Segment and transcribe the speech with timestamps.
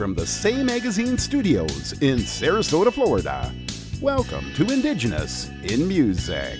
[0.00, 3.52] from the Say Magazine studios in Sarasota, Florida.
[4.00, 6.58] Welcome to Indigenous in Music.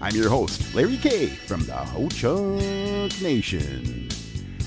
[0.00, 4.08] I'm your host, Larry K from the Ho Chunk Nation.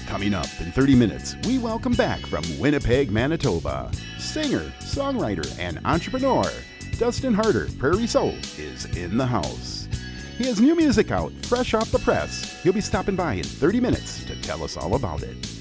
[0.08, 6.50] Coming up in 30 minutes, we welcome back from Winnipeg, Manitoba, singer, songwriter, and entrepreneur
[6.98, 9.90] Dustin Harder, Prairie Soul, is in the house.
[10.38, 12.64] He has new music out, fresh off the press.
[12.64, 15.55] He'll be stopping by in 30 minutes to tell us all about it.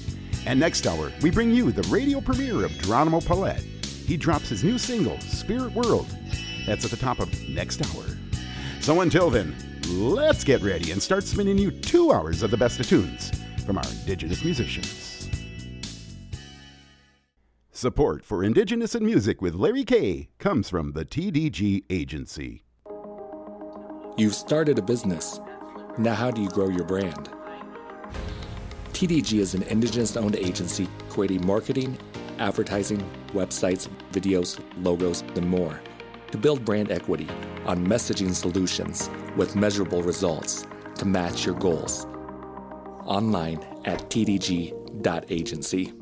[0.45, 3.61] And next hour, we bring you the radio premiere of Geronimo Paulette.
[3.61, 6.07] He drops his new single, Spirit World.
[6.67, 8.05] That's at the top of next hour.
[8.79, 9.55] So until then,
[9.89, 13.31] let's get ready and start spinning you two hours of the best of tunes
[13.65, 15.29] from our Indigenous musicians.
[17.71, 22.63] Support for Indigenous in Music with Larry K comes from the TDG Agency.
[24.17, 25.39] You've started a business.
[25.97, 27.29] Now, how do you grow your brand?
[28.95, 31.97] TDG is an Indigenous owned agency creating marketing,
[32.39, 35.81] advertising, websites, videos, logos, and more
[36.31, 37.27] to build brand equity
[37.65, 42.05] on messaging solutions with measurable results to match your goals.
[43.03, 45.93] Online at tdg.agency.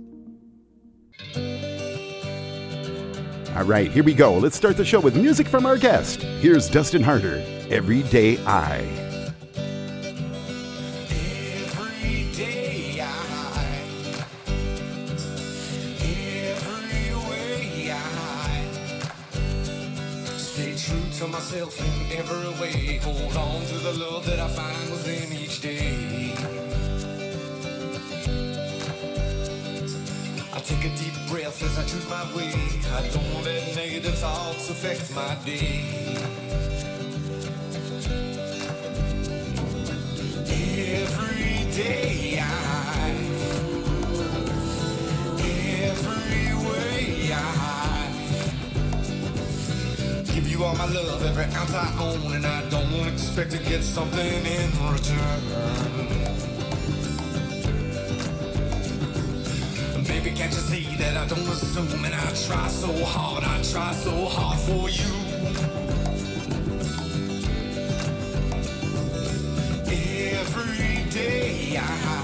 [3.55, 4.37] All right, here we go.
[4.37, 6.21] Let's start the show with music from our guest.
[6.21, 9.02] Here's Dustin Harder, Everyday I.
[21.53, 22.97] myself in every way.
[22.97, 26.33] Hold on to the love that I find within each day.
[30.51, 32.53] I take a deep breath as I choose my way.
[32.95, 36.17] I don't let negative thoughts affect my day.
[41.05, 43.13] Every day I,
[45.91, 47.72] every way I
[50.33, 53.83] give you all my love, every ounce I own, and I don't expect to get
[53.83, 55.41] something in return.
[60.07, 63.93] Baby, can't you see that I don't assume, and I try so hard, I try
[63.93, 65.13] so hard for you.
[69.85, 72.22] Every day I,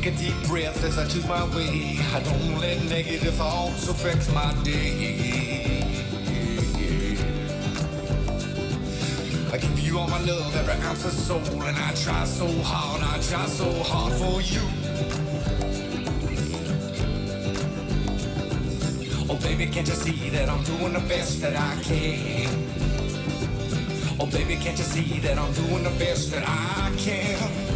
[0.00, 1.98] take a deep breath as I choose my way.
[2.14, 5.82] I don't let negative thoughts affect my day.
[9.52, 13.02] I give you all my love, every ounce of soul, and I try so hard,
[13.02, 14.62] I try so hard for you.
[19.28, 22.48] Oh, baby, can't you see that I'm doing the best that I can?
[24.18, 27.69] Oh, baby, can't you see that I'm doing the best that I can?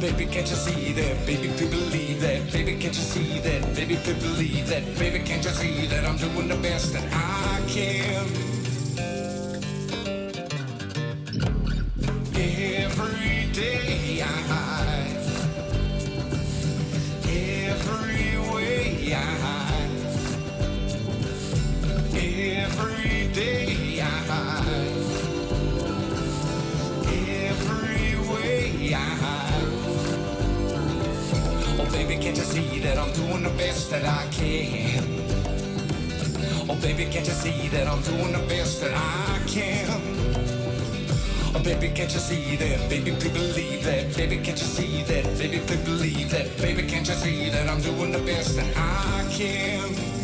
[0.00, 1.26] Baby, can't you see that?
[1.26, 2.52] Baby, please believe that.
[2.52, 3.74] Baby, can't you see that?
[3.74, 4.84] Baby, please believe that.
[4.98, 8.55] Baby, can't you see that I'm doing the best that I can?
[32.36, 35.02] Can't you see that I'm doing the best that I can?
[36.68, 40.02] Oh baby, can't you see that I'm doing the best that I can?
[41.54, 42.90] Oh, baby, can't you see that?
[42.90, 44.14] Baby, please believe that.
[44.14, 45.24] Baby, can't you see that?
[45.38, 46.54] Baby, please believe that.
[46.58, 50.15] Baby, can't you see that I'm doing the best that I can?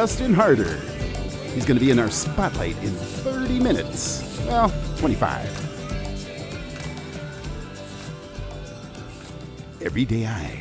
[0.00, 0.80] Dustin Harder.
[1.52, 4.40] He's going to be in our spotlight in 30 minutes.
[4.46, 5.44] Well, 25.
[9.82, 10.58] Every day I.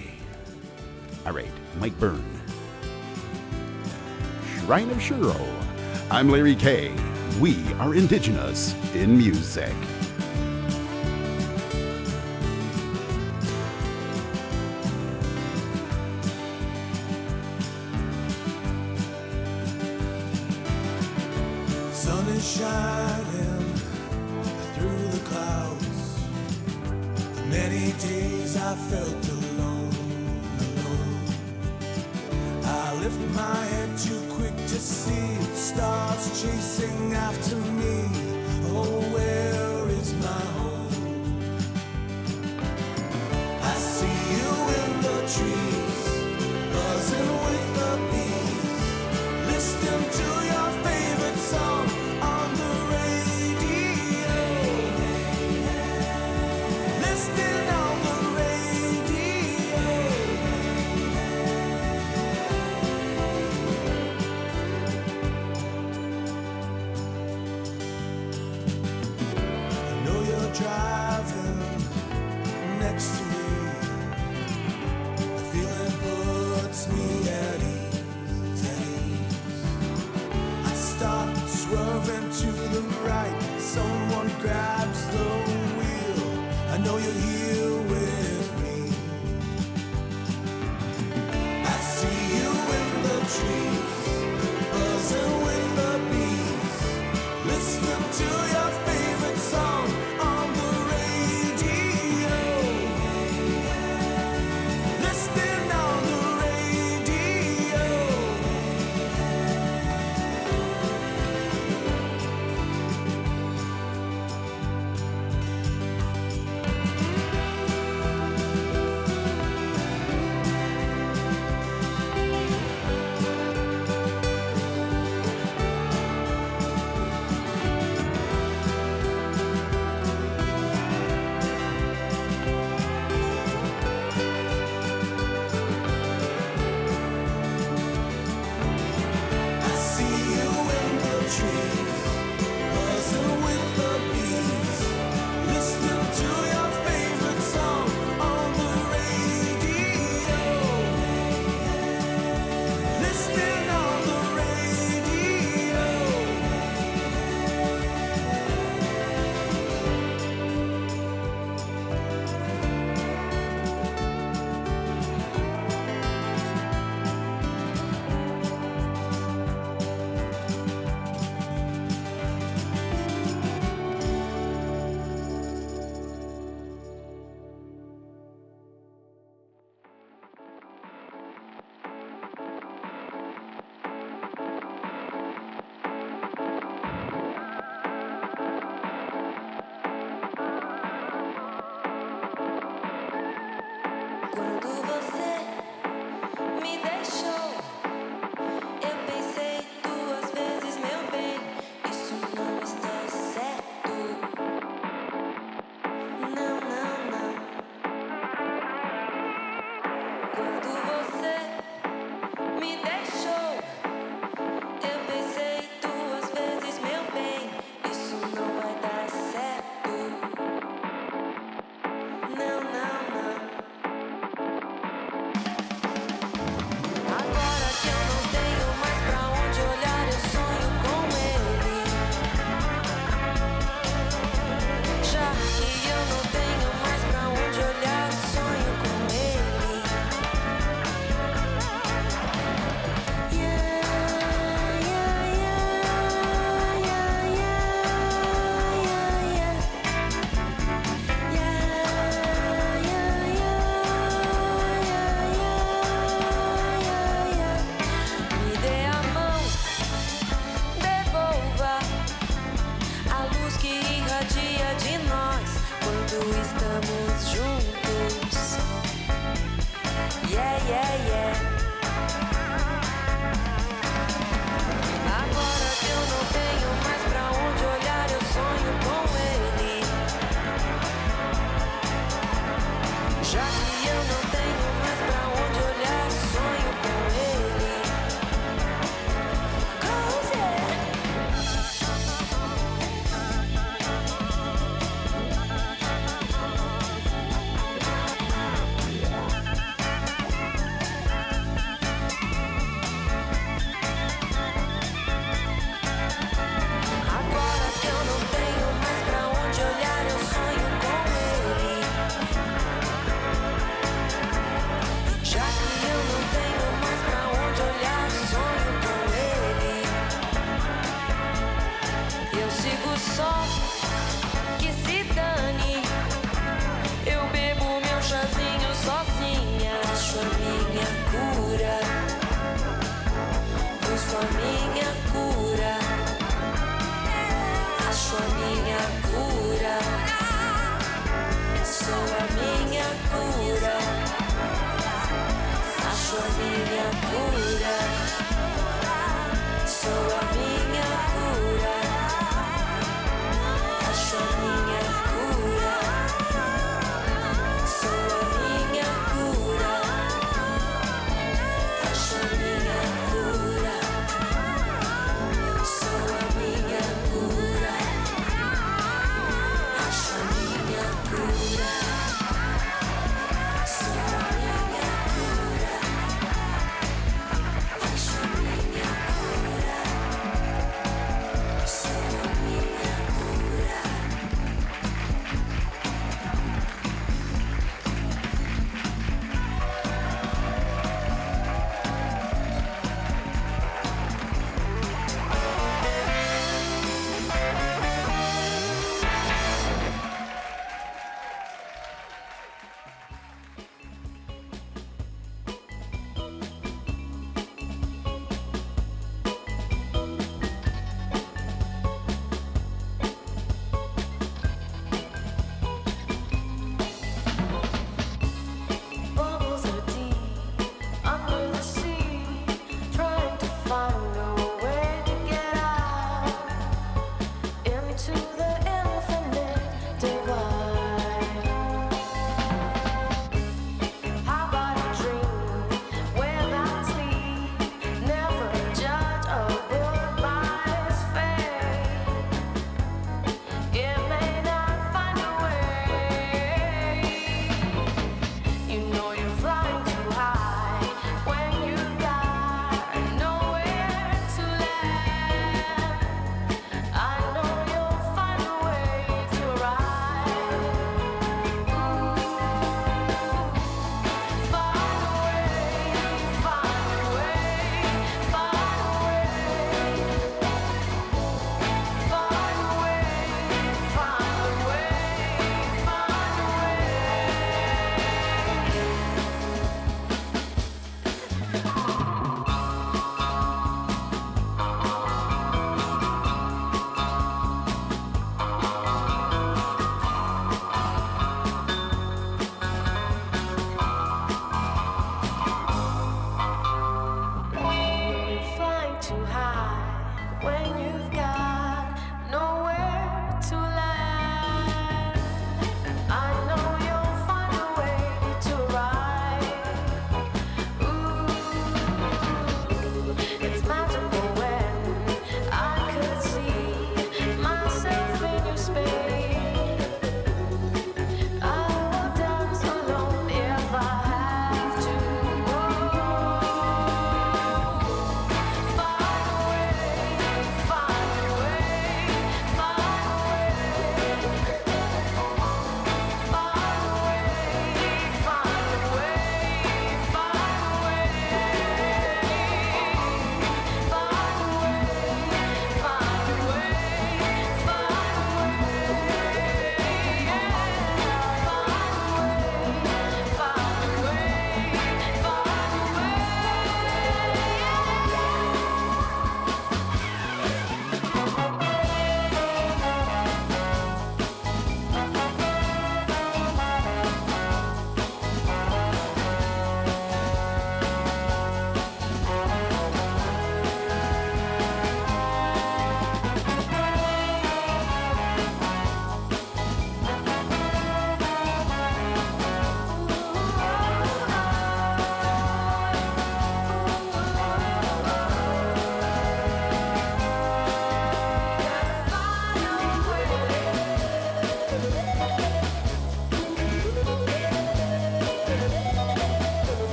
[1.25, 1.47] All right,
[1.79, 2.21] Mike Byrne.
[4.57, 5.39] Shrine of Shuro.
[6.11, 6.93] I'm Larry K.
[7.39, 9.73] We are Indigenous in Music.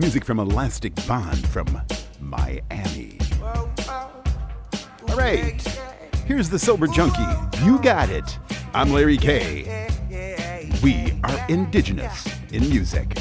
[0.00, 1.66] Music from Elastic Bond from
[2.20, 3.18] Miami.
[3.42, 4.10] All
[5.14, 5.60] right.
[6.24, 7.20] Here's the Sober Junkie.
[7.62, 8.38] You got it.
[8.72, 9.90] I'm Larry K.
[10.82, 13.19] We are indigenous in music.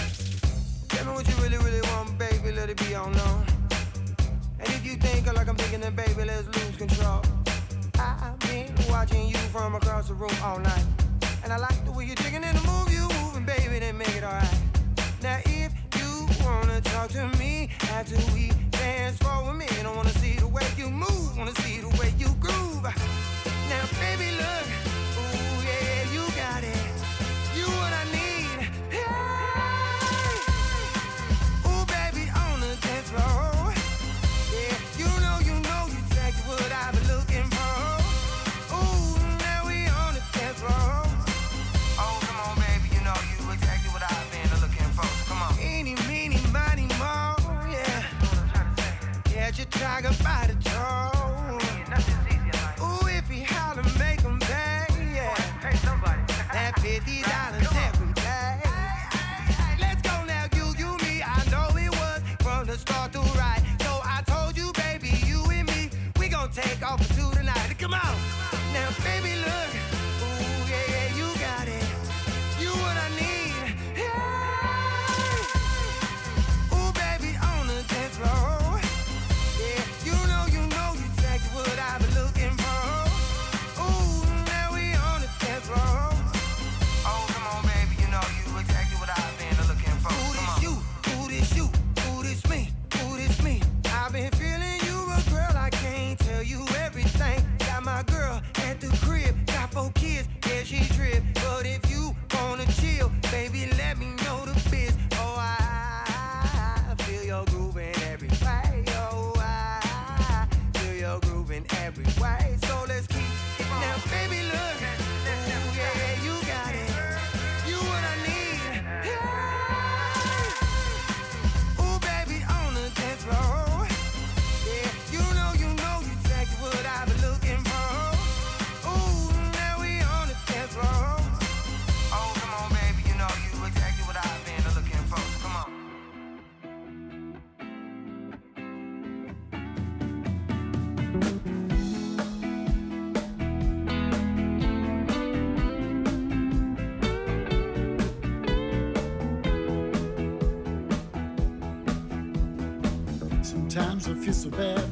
[153.69, 154.83] Sometimes I feel so bad,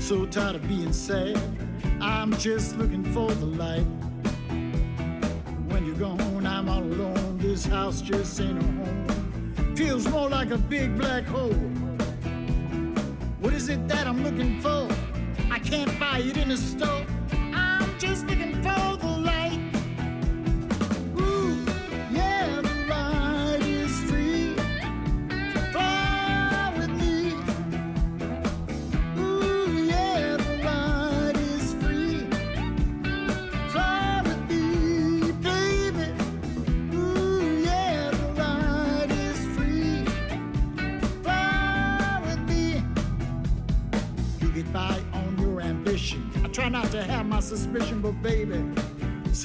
[0.00, 1.40] so tired of being sad.
[2.00, 3.86] I'm just looking for the light.
[5.68, 7.38] When you're gone, I'm all alone.
[7.38, 9.76] This house just ain't a home.
[9.76, 11.52] Feels more like a big black hole.
[13.38, 14.88] What is it that I'm looking for?
[15.52, 17.03] I can't buy it in a store.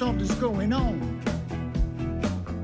[0.00, 0.98] something's going on.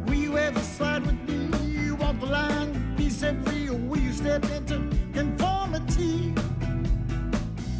[0.07, 1.93] Will you ever slide with me?
[1.93, 4.77] Walk the line, be set free, or will you step into
[5.13, 6.33] conformity?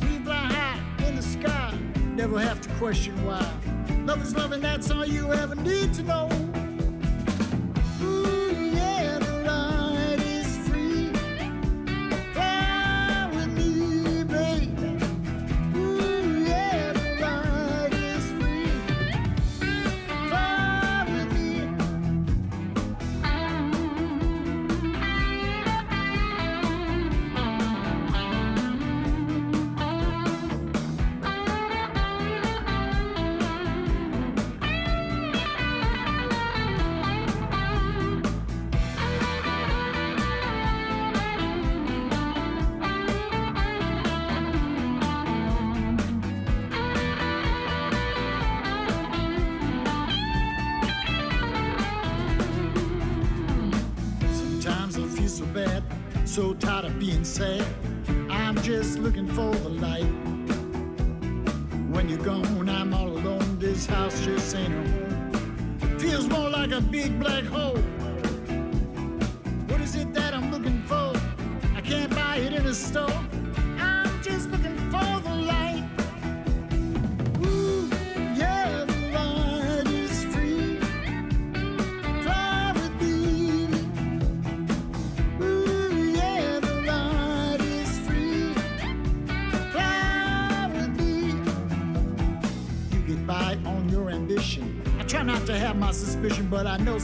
[0.03, 1.73] We fly high in the sky,
[2.15, 3.51] never have to question why.
[4.05, 6.26] Love is love, and that's all you ever need to know.
[56.37, 57.65] so tired of being sad.
[58.29, 60.05] I'm just looking for the light.
[61.91, 63.59] When you're gone, I'm all alone.
[63.59, 65.99] This house just ain't a home.
[65.99, 67.56] Feels more like a big black hole.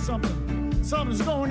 [0.03, 0.83] something.
[0.83, 1.42] Something's going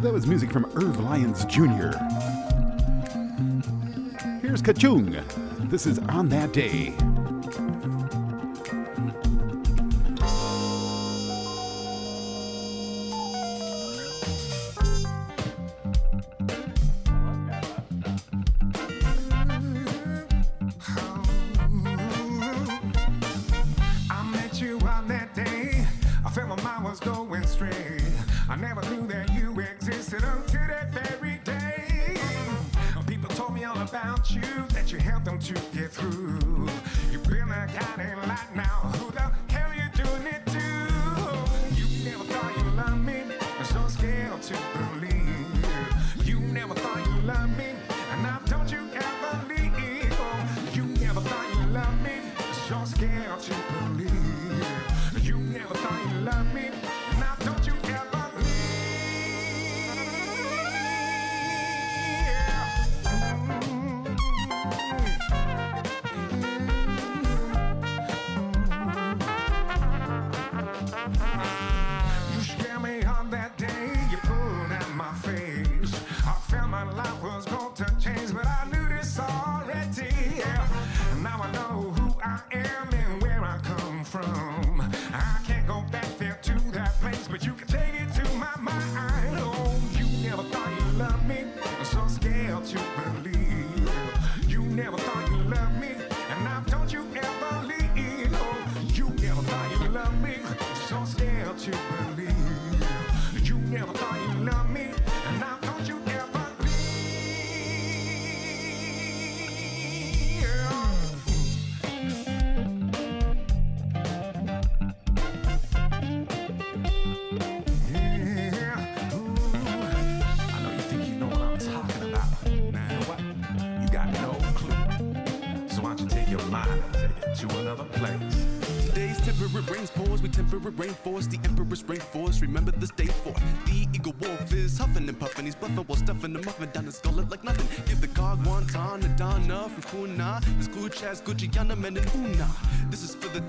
[0.00, 1.90] That was music from Irv Lyons Jr.
[4.40, 5.20] Here's Kachung.
[5.68, 6.94] This is On That Day.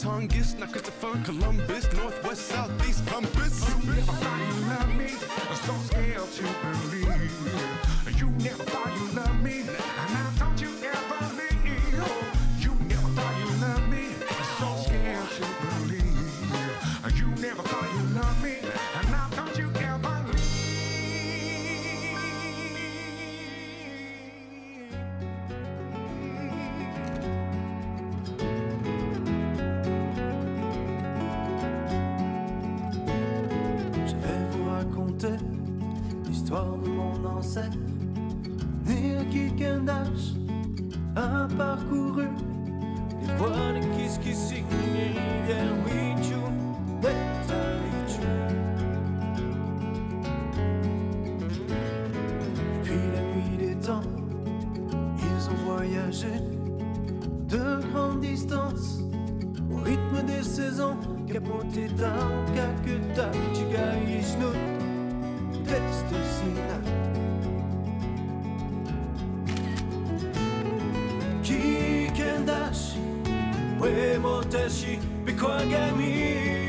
[0.09, 2.68] Tongue is, not Christopher Columbus, Northwest, South.
[61.73, 64.57] titanga kutachiga yishnut
[65.65, 66.77] destusina
[71.41, 72.99] kikendashi
[73.81, 76.68] uemoteshi bikoagami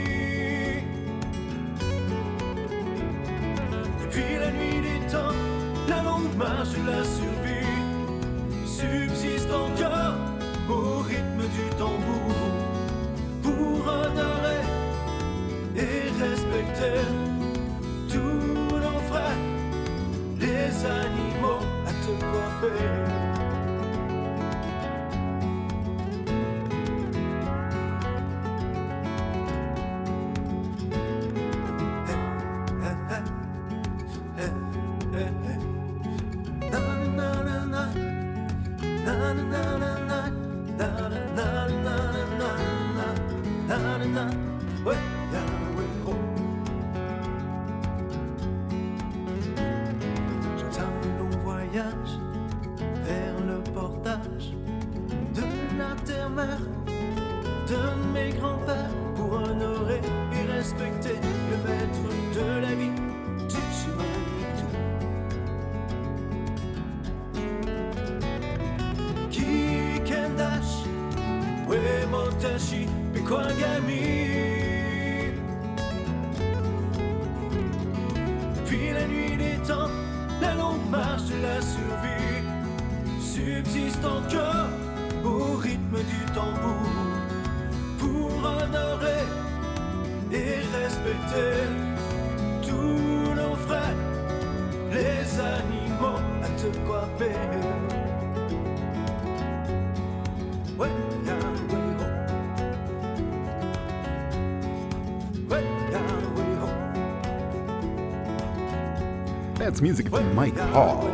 [109.71, 111.05] That's music from Mike Hall.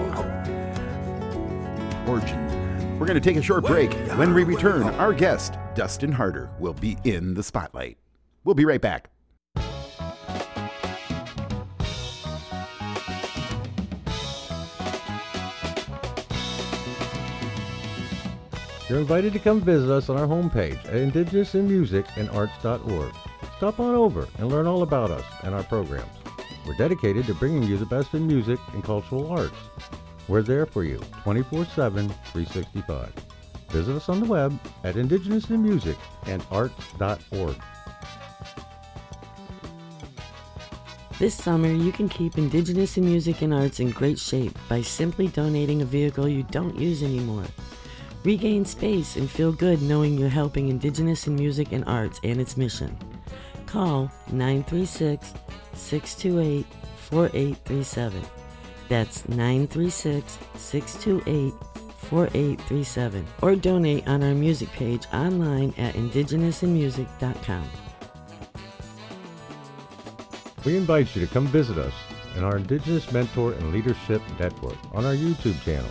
[2.08, 2.98] Origin.
[2.98, 3.92] We're going to take a short break.
[4.16, 7.98] When we return, our guest, Dustin Harder, will be in the spotlight.
[8.44, 9.10] We'll be right back.
[18.88, 23.14] You're invited to come visit us on our homepage at indigenousinmusicandarts.org.
[23.58, 26.15] Stop on over and learn all about us and our programs.
[26.66, 29.54] We're dedicated to bringing you the best in music and cultural arts.
[30.26, 33.12] We're there for you 24 7, 365.
[33.70, 37.56] Visit us on the web at indigenousinmusicandarts.org.
[41.18, 45.28] This summer, you can keep Indigenous in Music and Arts in great shape by simply
[45.28, 47.44] donating a vehicle you don't use anymore.
[48.22, 52.58] Regain space and feel good knowing you're helping Indigenous in Music and Arts and its
[52.58, 52.94] mission.
[53.64, 55.32] Call 936
[55.76, 56.66] 628
[57.10, 58.22] 4837.
[58.88, 61.52] That's 936 628
[61.96, 63.26] 4837.
[63.42, 67.70] Or donate on our music page online at indigenousinmusic.com.
[70.64, 71.94] We invite you to come visit us
[72.36, 75.88] in our Indigenous Mentor and Leadership Network on our YouTube channel.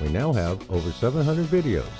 [0.00, 1.90] We now have over 700 videos.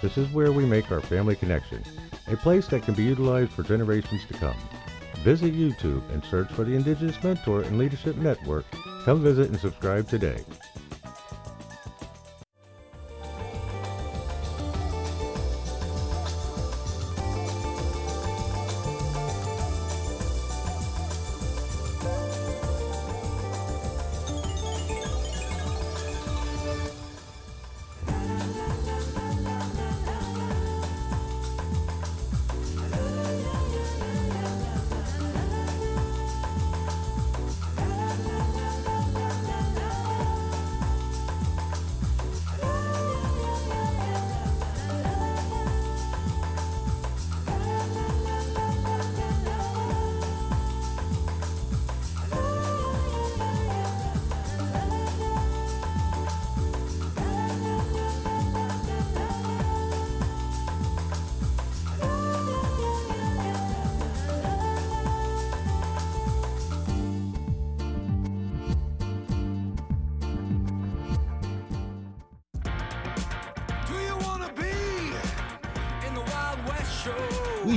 [0.00, 1.82] This is where we make our family connection,
[2.28, 4.56] a place that can be utilized for generations to come.
[5.22, 8.64] Visit YouTube and search for the Indigenous Mentor and Leadership Network.
[9.04, 10.44] Come visit and subscribe today.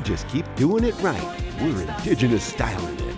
[0.05, 1.41] Just keep doing it right.
[1.59, 3.15] We're indigenous styling it.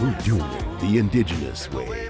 [0.00, 2.08] We're doing it the indigenous way.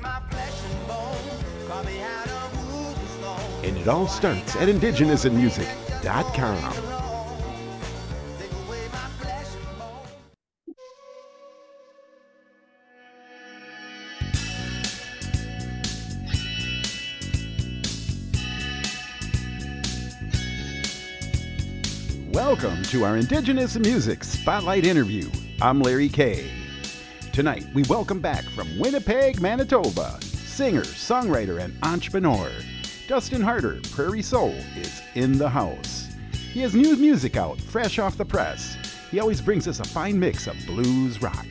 [3.63, 6.86] And it all starts at indigenousinmusic.com.
[22.97, 25.31] to our Indigenous Music Spotlight interview.
[25.61, 26.51] I'm Larry K.
[27.31, 32.51] Tonight, we welcome back from Winnipeg, Manitoba, singer, songwriter, and entrepreneur.
[33.07, 36.09] Dustin Harder, Prairie Soul, is in the house.
[36.33, 38.79] He has new music out, fresh off the press.
[39.11, 41.47] He always brings us a fine mix of blues rock.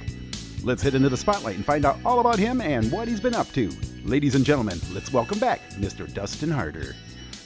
[0.63, 3.35] Let's head into the spotlight and find out all about him and what he's been
[3.35, 3.69] up to.
[4.03, 6.11] Ladies and gentlemen, let's welcome back Mr.
[6.11, 6.95] Dustin Harder.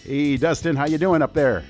[0.05, 1.65] Hey, Dustin, how you doing up there?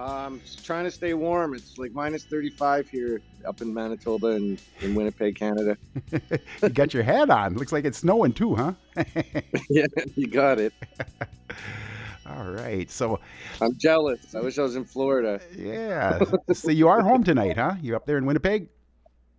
[0.00, 1.52] Um, I'm trying to stay warm.
[1.52, 5.76] It's like minus 35 here up in Manitoba and in Winnipeg, Canada.
[6.62, 7.54] you got your hat on.
[7.54, 8.72] Looks like it's snowing too, huh?
[9.68, 9.84] yeah,
[10.16, 10.72] you got it.
[12.26, 12.90] All right.
[12.90, 13.20] So
[13.60, 14.34] I'm jealous.
[14.34, 15.38] I wish I was in Florida.
[15.54, 16.20] Yeah.
[16.50, 17.74] so you are home tonight, huh?
[17.82, 18.68] You're up there in Winnipeg?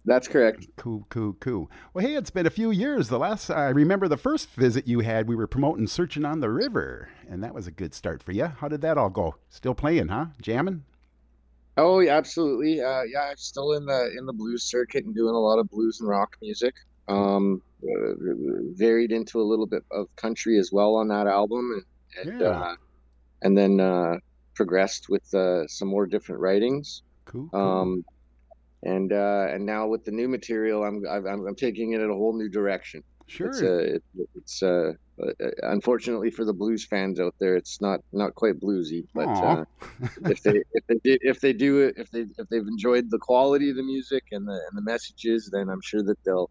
[0.06, 0.68] That's correct.
[0.78, 1.70] Cool, cool, cool.
[1.94, 3.10] Well, hey, it's been a few years.
[3.10, 6.50] The last I remember the first visit you had, we were promoting Searching on the
[6.50, 8.46] River, and that was a good start for you.
[8.46, 9.36] How did that all go?
[9.50, 10.28] Still playing, huh?
[10.42, 10.84] Jamming?
[11.78, 12.82] Oh, yeah, absolutely.
[12.82, 15.70] Uh, yeah, I'm still in the in the blues circuit and doing a lot of
[15.70, 16.74] blues and rock music.
[17.08, 18.14] Um, uh,
[18.74, 21.84] varied into a little bit of country as well on that album,
[22.18, 22.48] and and, Yeah.
[22.50, 22.76] uh,
[23.44, 24.18] and then uh,
[24.56, 27.04] progressed with uh, some more different writings.
[27.26, 27.50] Cool.
[27.52, 27.60] cool.
[27.60, 28.06] Um,
[28.84, 32.14] and uh, and now with the new material, I'm I'm, I'm taking it in a
[32.14, 33.02] whole new direction.
[33.28, 33.42] sure.
[33.44, 34.04] It's uh, it,
[34.36, 39.04] it's uh, uh, unfortunately for the blues fans out there, it's not not quite bluesy.
[39.14, 39.66] But uh,
[40.28, 43.20] if they if they do, if they do it if they if they've enjoyed the
[43.22, 46.50] quality of the music and the and the messages, then I'm sure that they'll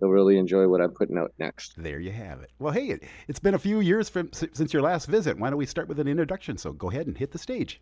[0.00, 1.76] they'll really enjoy what I'm putting out next.
[1.76, 2.50] there you have it.
[2.58, 5.38] Well, hey, it, it's been a few years from, s- since your last visit.
[5.38, 6.56] Why don't we start with an introduction?
[6.58, 7.80] So go ahead and hit the stage.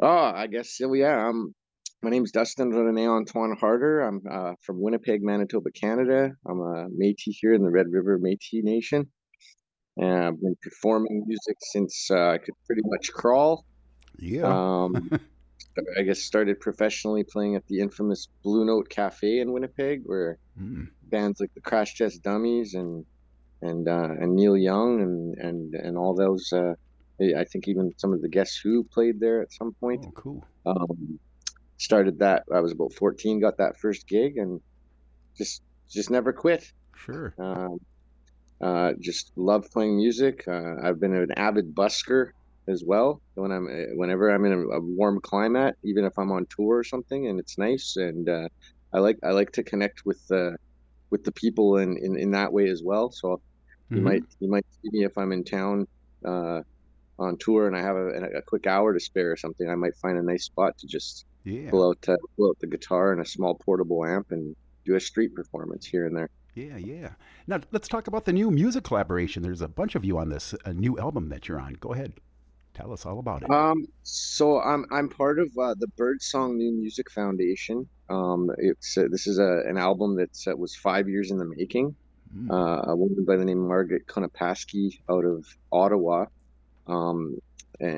[0.00, 0.92] Oh, I guess so.
[0.94, 1.54] Yeah, um,
[2.04, 4.02] my name's Dustin Rene Antoine Harder.
[4.02, 6.32] I'm uh, from Winnipeg, Manitoba, Canada.
[6.46, 9.08] I'm a Métis here in the Red River Métis Nation.
[9.96, 13.64] And I've been performing music since uh, I could pretty much crawl.
[14.18, 14.42] Yeah.
[14.44, 15.10] Um,
[15.98, 20.86] I guess started professionally playing at the infamous Blue Note Cafe in Winnipeg, where Mm.
[21.10, 23.04] bands like the Crash Test Dummies and
[23.60, 26.52] and uh, and Neil Young and and and all those.
[26.52, 26.74] Uh,
[27.20, 30.44] I think even some of the Guess Who played there at some point Oh, cool.
[30.64, 31.18] um,
[31.84, 34.60] started that i was about 14 got that first gig and
[35.38, 37.38] just just never quit Sure.
[37.38, 37.78] um,
[38.62, 42.28] uh, just love playing music uh, i've been an avid busker
[42.68, 46.32] as well when i'm uh, whenever i'm in a, a warm climate even if i'm
[46.32, 48.48] on tour or something and it's nice and uh,
[48.94, 50.52] i like i like to connect with uh,
[51.10, 53.40] with the people in, in in that way as well so
[53.94, 54.02] you Mhm.
[54.02, 55.86] might you might see me if i'm in town
[56.26, 56.60] uh,
[57.18, 59.96] on tour and i have a, a quick hour to spare or something i might
[60.02, 61.70] find a nice spot to just Yeah.
[61.70, 65.00] pull out uh, pull out the guitar and a small portable amp and do a
[65.00, 66.30] street performance here and there.
[66.54, 67.10] Yeah, yeah.
[67.46, 69.42] Now let's talk about the new music collaboration.
[69.42, 71.74] There's a bunch of you on this uh, new album that you're on.
[71.74, 72.14] Go ahead,
[72.74, 73.50] tell us all about it.
[73.50, 77.88] Um, so I'm I'm part of uh, the Birdsong New Music Foundation.
[78.08, 81.44] Um, it's uh, this is a an album that uh, was five years in the
[81.44, 81.94] making.
[82.36, 82.50] Mm.
[82.50, 86.26] Uh, a woman by the name of Margaret Konopaski out of Ottawa
[86.86, 87.38] um,
[87.82, 87.88] uh,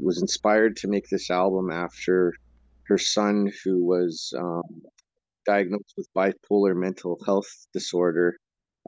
[0.00, 2.34] was inspired to make this album after
[2.88, 4.82] her son, who was um,
[5.46, 8.36] diagnosed with bipolar mental health disorder,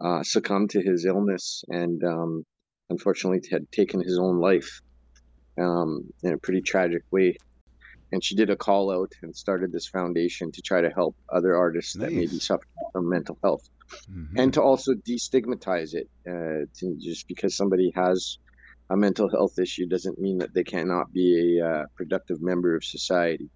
[0.02, 2.44] uh, succumbed to his illness and um,
[2.90, 4.70] unfortunately had taken his own life
[5.61, 7.37] um, in a pretty tragic way.
[8.12, 11.57] And she did a call out and started this foundation to try to help other
[11.57, 13.62] artists that may be suffering from mental health
[14.07, 14.36] Mhm.
[14.36, 16.09] and to also destigmatize it.
[16.28, 18.38] Uh, to just because somebody has
[18.90, 22.84] a mental health issue doesn't mean that they cannot be a uh, productive member of
[22.84, 23.51] society,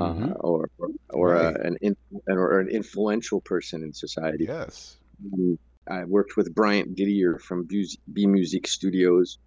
[0.00, 0.34] uh, Mhm.
[0.40, 1.56] or or, or Right.
[1.56, 1.94] a, an in,
[2.28, 4.46] or an influential person in society.
[4.46, 5.00] Yes.
[5.34, 5.58] Um,
[5.90, 9.38] I worked with Bryant Didier from B Music Studios,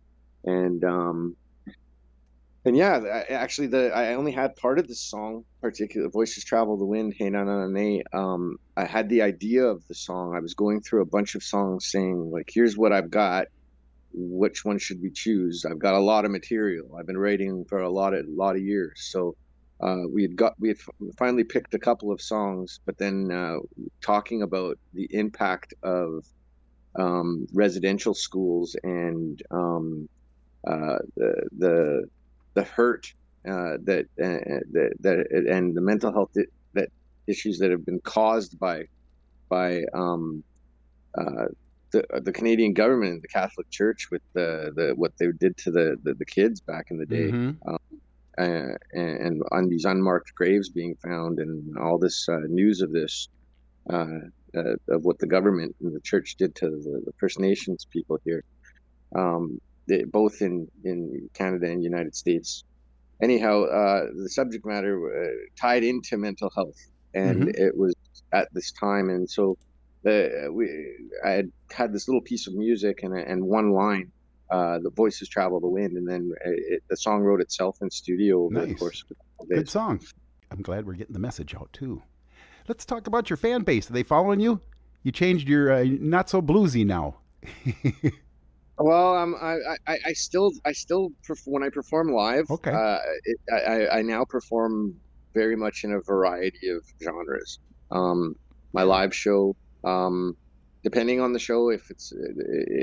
[0.46, 1.38] and um,
[2.66, 6.78] and yeah, I, actually, the I only had part of the song, particular "Voices Travel
[6.78, 8.02] the Wind." Hey na na na na.
[8.14, 10.34] Um, I had the idea of the song.
[10.36, 13.48] I was going through a bunch of songs, saying like, "Here's what I've got.
[14.14, 16.96] Which one should we choose?" I've got a lot of material.
[17.00, 19.36] I've been writing for a lot of lot of years, so.
[19.84, 20.78] Uh, we had got we had
[21.18, 23.58] finally picked a couple of songs, but then uh,
[24.02, 26.26] talking about the impact of
[26.98, 30.08] um, residential schools and um,
[30.68, 32.04] uh, the the
[32.54, 33.06] the hurt
[33.48, 36.90] uh, that, uh, that that and the mental health that, that
[37.28, 38.86] issues that have been caused by
[39.50, 40.44] by um,
[41.18, 41.48] uh,
[41.92, 45.72] the the Canadian government and the Catholic Church with the, the what they did to
[45.72, 47.58] the, the, the kids back in the day Mhm.
[48.38, 52.92] Uh, and, and on these unmarked graves being found and all this uh, news of
[52.92, 53.30] this
[53.92, 54.08] uh,
[54.58, 58.18] uh, of what the government and the church did to the, the First Nations people
[58.26, 58.44] here,
[59.18, 62.64] um, they, both in, in Canada and United States.
[63.22, 66.76] Anyhow, uh, the subject matter uh, tied into mental health,
[67.14, 67.54] and Mhm.
[67.56, 67.94] it was
[68.34, 69.56] at this time, and so
[70.08, 70.66] uh, we
[71.26, 74.12] I had had this little piece of music and and one line.
[74.54, 78.44] Uh, the voices travel the wind, and then it, the song wrote itself in studio
[78.44, 78.78] over the Nice.
[78.80, 79.04] course
[79.42, 80.00] of Good song.
[80.52, 82.04] I'm glad we're getting the message out too.
[82.68, 83.90] Let's talk about your fan base.
[83.90, 84.62] Are they following you?
[85.02, 87.16] You changed your uh, not so bluesy now.
[88.80, 89.56] Well, um, I,
[89.88, 92.72] I, I still, I still, perf- when I perform live, Okay.
[92.72, 94.96] uh, it, I, I- I now perform
[95.36, 97.60] very much in a variety of genres.
[97.92, 98.36] Um,
[98.74, 100.36] my live show, um,
[100.84, 102.36] depending on the show, if it's, it,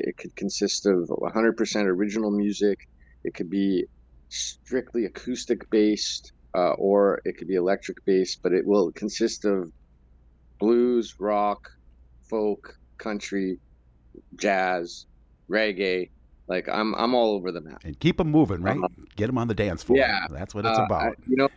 [0.08, 2.78] it could consist of 100% original music,
[3.24, 3.84] it could be
[4.28, 9.70] strictly acoustic based, uh, or it could be electric based, but it will consist of
[10.58, 11.60] blues, rock,
[12.28, 13.58] folk, country,
[14.38, 15.06] jazz,
[15.50, 16.10] reggae.
[16.48, 17.78] Like I'm I'm all over the map.
[17.84, 18.76] And keep them moving, right?
[19.14, 19.98] Get them on the dance floor.
[19.98, 21.02] Yeah, That's what it's Uh, about.
[21.02, 21.48] I- you know,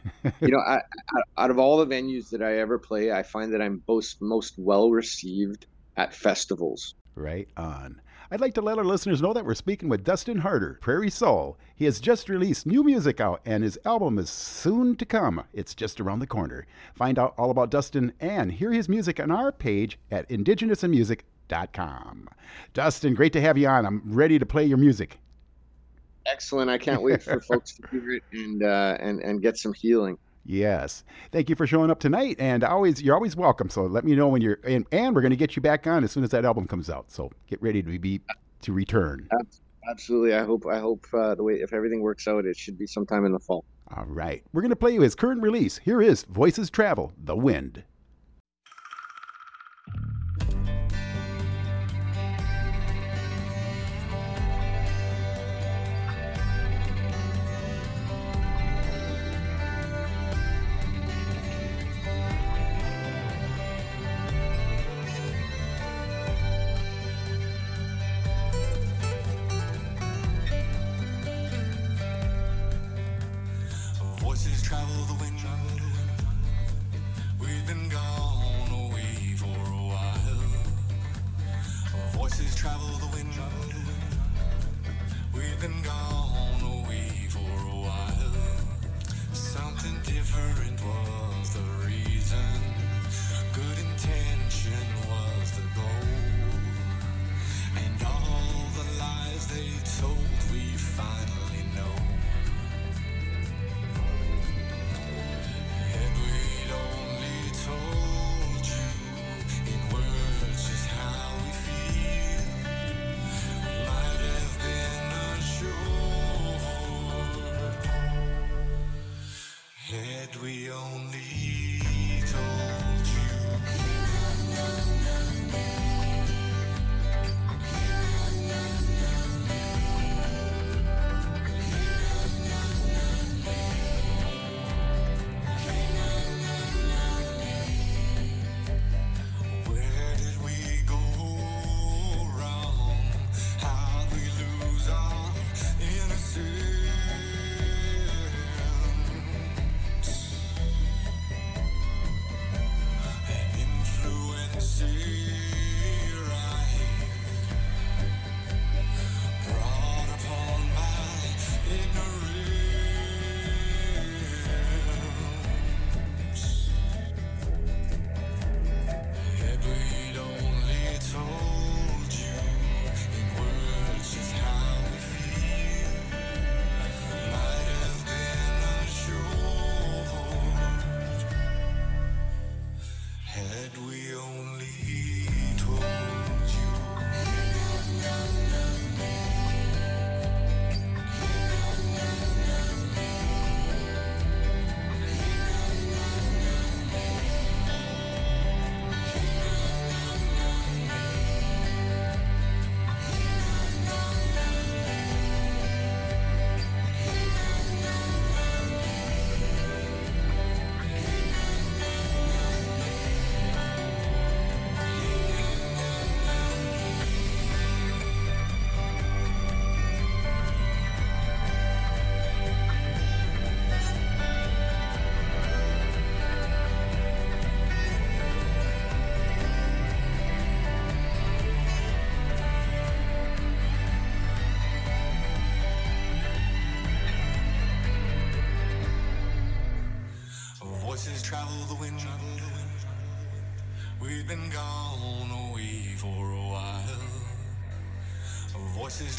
[0.41, 3.53] you know, I, I, out of all the venues that I ever play, I find
[3.53, 5.65] that I'm most most well received
[5.97, 6.95] at festivals.
[7.15, 8.01] Right on.
[8.31, 11.55] I'd like to let our listeners know that we're speaking with Dustin Harder, Prairie Soul.
[11.75, 15.43] He has just released new music out, and his album is soon to come.
[15.53, 16.65] It's just around the corner.
[16.95, 22.29] Find out all about Dustin and hear his music on our page at indigenousinmusic.com.
[22.73, 23.85] Dustin, great to have you on.
[23.85, 25.19] I'm ready to play your music.
[26.25, 26.71] Excellent.
[26.71, 30.17] I can't wait for folks to hear it and uh, and and get some healing.
[30.45, 31.03] Yes.
[31.31, 33.69] Thank you for showing up tonight, and always you're always welcome.
[33.69, 36.03] So let me know when you're and, and we're going to get you back on
[36.03, 37.11] as soon as that album comes out.
[37.11, 38.21] So get ready to be
[38.61, 39.29] to return.
[39.89, 40.33] Absolutely.
[40.33, 43.25] I hope I hope uh, the way if everything works out, it should be sometime
[43.25, 43.65] in the fall.
[43.95, 44.43] All right.
[44.53, 45.77] We're going to play you his current release.
[45.77, 47.83] Here is Voices Travel, The Wind.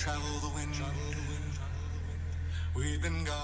[0.07, 0.21] While.
[0.21, 1.59] Voices travel the wind.
[2.75, 3.43] We've been gone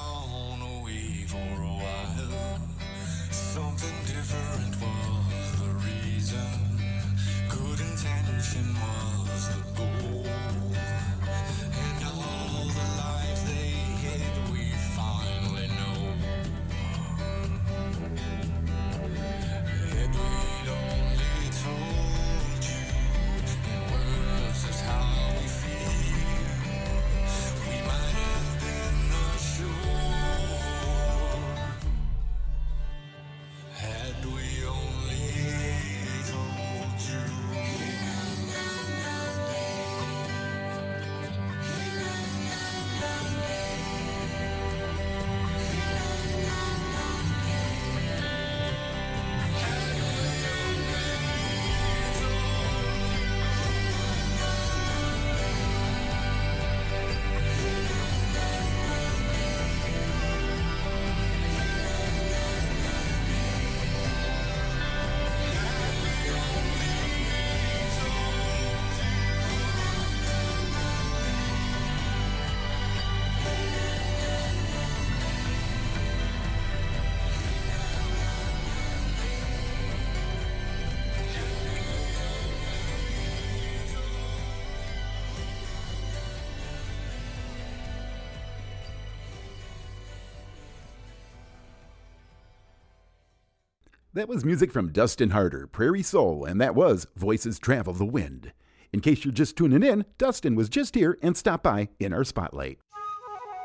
[94.21, 98.53] That was music from Dustin Harder, Prairie Soul, and that was Voices Travel the Wind.
[98.93, 102.25] In case you're just tuning in, Dustin was just here and stopped by in our
[102.25, 102.79] spotlight.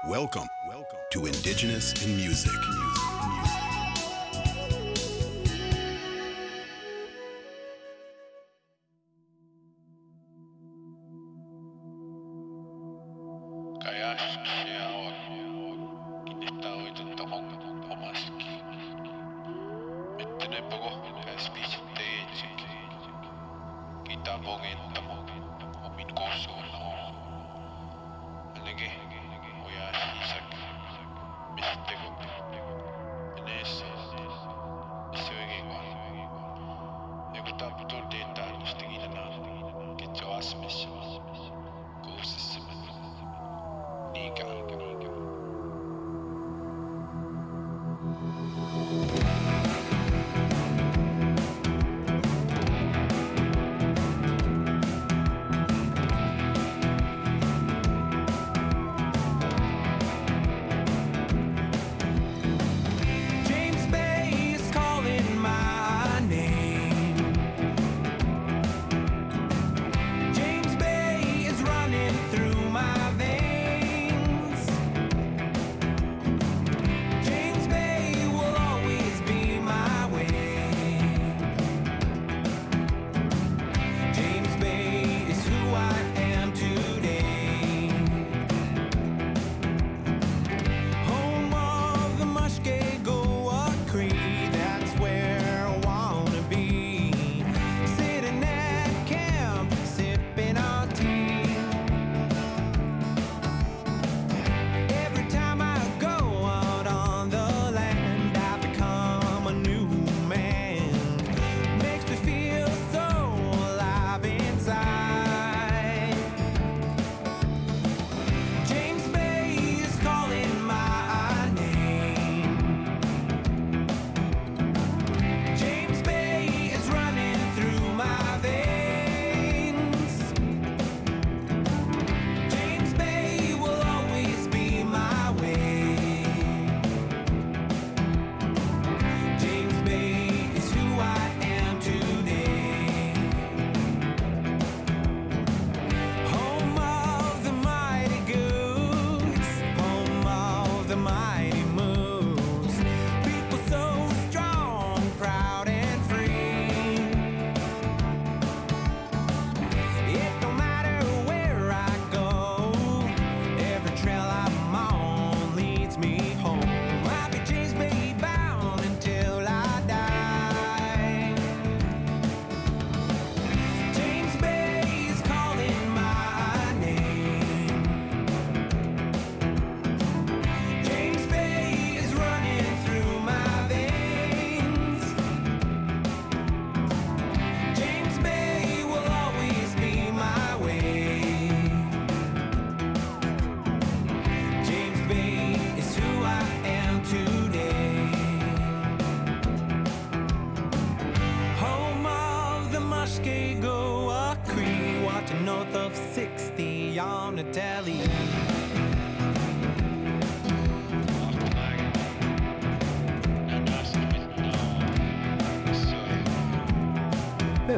[0.07, 2.84] Welcome, welcome to Indigenous in Music.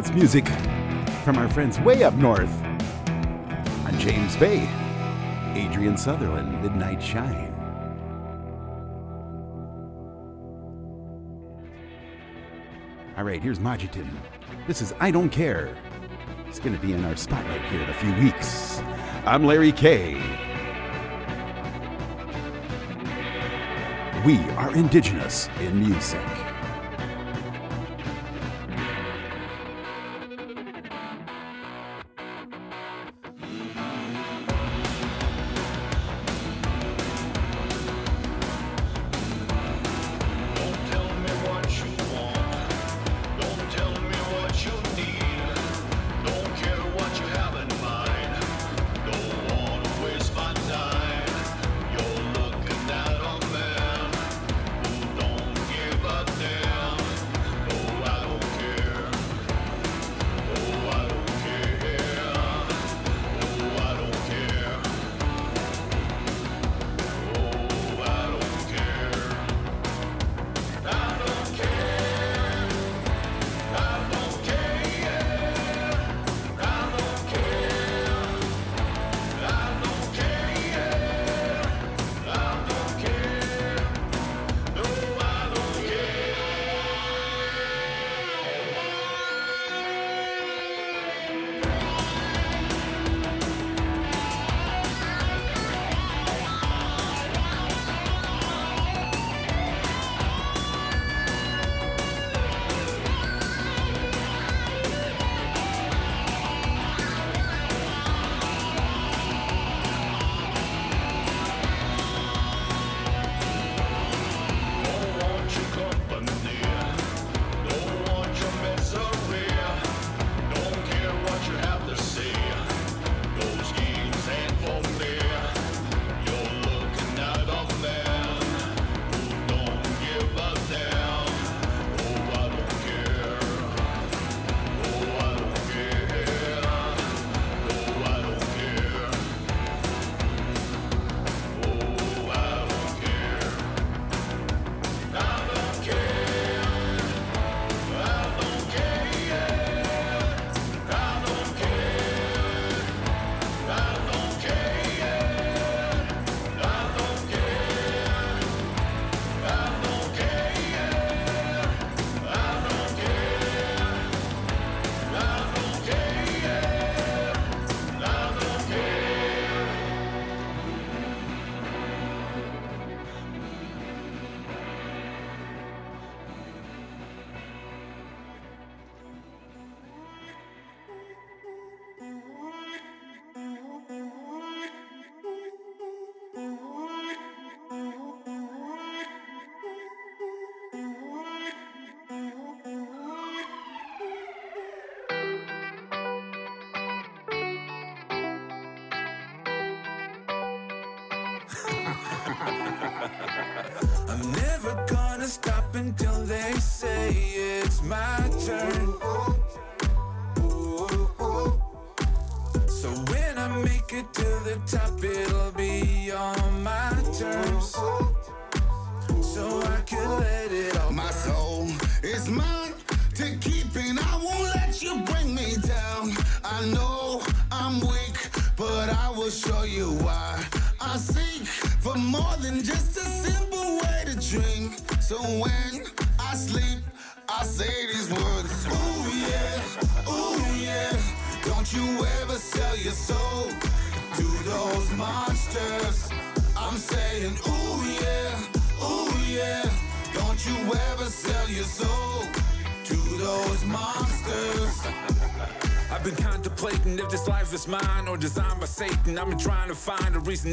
[0.08, 0.48] That's music
[1.26, 4.70] from our friends way up north on James Bay.
[5.54, 7.54] Adrian Sutherland, Midnight Shine.
[13.18, 14.10] All right, here's Majitin.
[14.66, 15.76] This is I Don't Care.
[16.48, 18.82] It's going to be in our spotlight here in a few weeks.
[19.26, 20.14] I'm Larry K.
[24.26, 26.27] We are indigenous in music.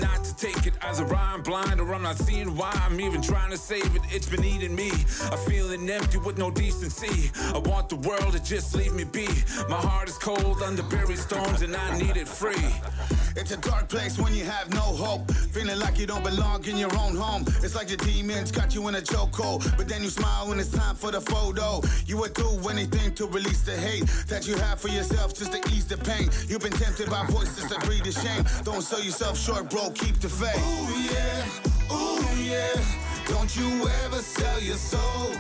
[0.01, 0.75] Not to take it.
[0.83, 4.03] as a rhyme blind or I'm not seeing why I'm even trying to save it.
[4.11, 4.91] It's been eating me.
[5.31, 7.31] I'm feeling empty with no decency.
[7.55, 9.27] I want the world to just leave me be.
[9.69, 12.71] My heart is cold under buried stones and I need it free.
[13.37, 15.31] It's a dark place when you have no hope.
[15.33, 17.45] Feeling like you don't belong in your own home.
[17.63, 19.77] It's like the demons got you in a chokehold.
[19.77, 21.83] But then you smile when it's time for the photo.
[22.07, 25.59] You would do anything to release the hate that you have for yourself just to
[25.73, 26.31] ease the pain.
[26.49, 28.45] You've been tempted by voices that breed the shame.
[28.63, 30.57] Don't sell yourself short, bro, keep the faith.
[30.57, 32.81] Ooh, yeah, ooh, yeah.
[33.27, 35.33] Don't you ever sell your soul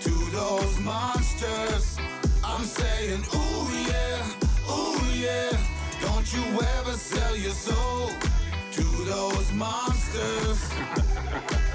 [0.00, 1.98] to those monsters.
[2.44, 5.77] I'm saying, ooh, yeah, ooh, yeah.
[6.00, 6.44] Don't you
[6.78, 8.10] ever sell your soul
[8.72, 10.70] to those monsters.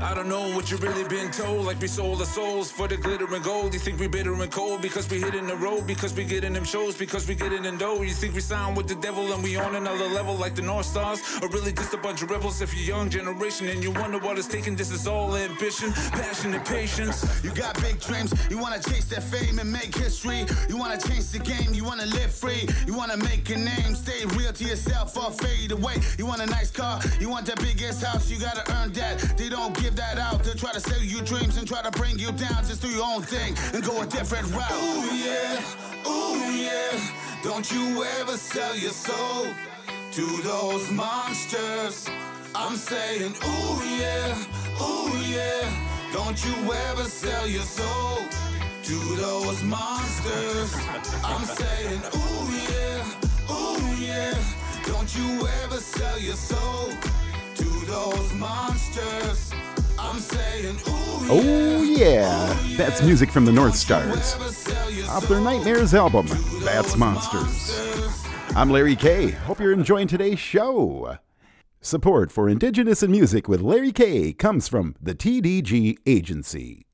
[0.00, 1.66] I don't know what you really been told.
[1.66, 3.74] Like we sold our souls for the glitter and gold.
[3.74, 6.64] You think we bitter and cold because we hitting the road, because we getting them
[6.64, 8.02] shows, because we getting in dough.
[8.02, 10.86] You think we sound with the devil and we on another level like the North
[10.86, 12.60] Stars, or really just a bunch of rebels?
[12.60, 16.54] If you're young generation and you wonder what it's taking, this is all ambition, passion,
[16.54, 17.24] and patience.
[17.44, 20.46] You got big dreams, you wanna chase that fame and make history.
[20.68, 22.68] You wanna change the game, you wanna live free.
[22.86, 25.96] You wanna make a name, stay real to yourself or fade away.
[26.18, 29.36] You want a nice car, you want the biggest house, you gotta earn that.
[29.36, 32.18] They don't give that out to try to sell you dreams and try to bring
[32.18, 32.64] you down.
[32.64, 34.72] Just do your own thing and go a different route.
[34.72, 36.98] Ooh yeah, ooh yeah.
[37.42, 39.46] Don't you ever sell your soul
[40.12, 42.08] to those monsters.
[42.54, 44.44] I'm saying, ooh yeah,
[44.80, 45.68] ooh yeah.
[46.12, 48.18] Don't you ever sell your soul
[48.82, 50.74] to those monsters.
[51.22, 54.34] I'm saying, ooh yeah, ooh yeah.
[54.86, 56.92] Don't you ever sell your soul
[57.60, 59.52] to those monsters.
[59.98, 62.58] I'm saying, ooh Oh, yeah.
[62.76, 64.34] That's music from the North Stars.
[65.08, 66.26] Off their Nightmares album,
[66.64, 68.24] That's Monsters.
[68.56, 69.30] I'm Larry K.
[69.30, 71.18] Hope you're enjoying today's show.
[71.82, 76.86] Support for Indigenous in Music with Larry K comes from the TDG Agency.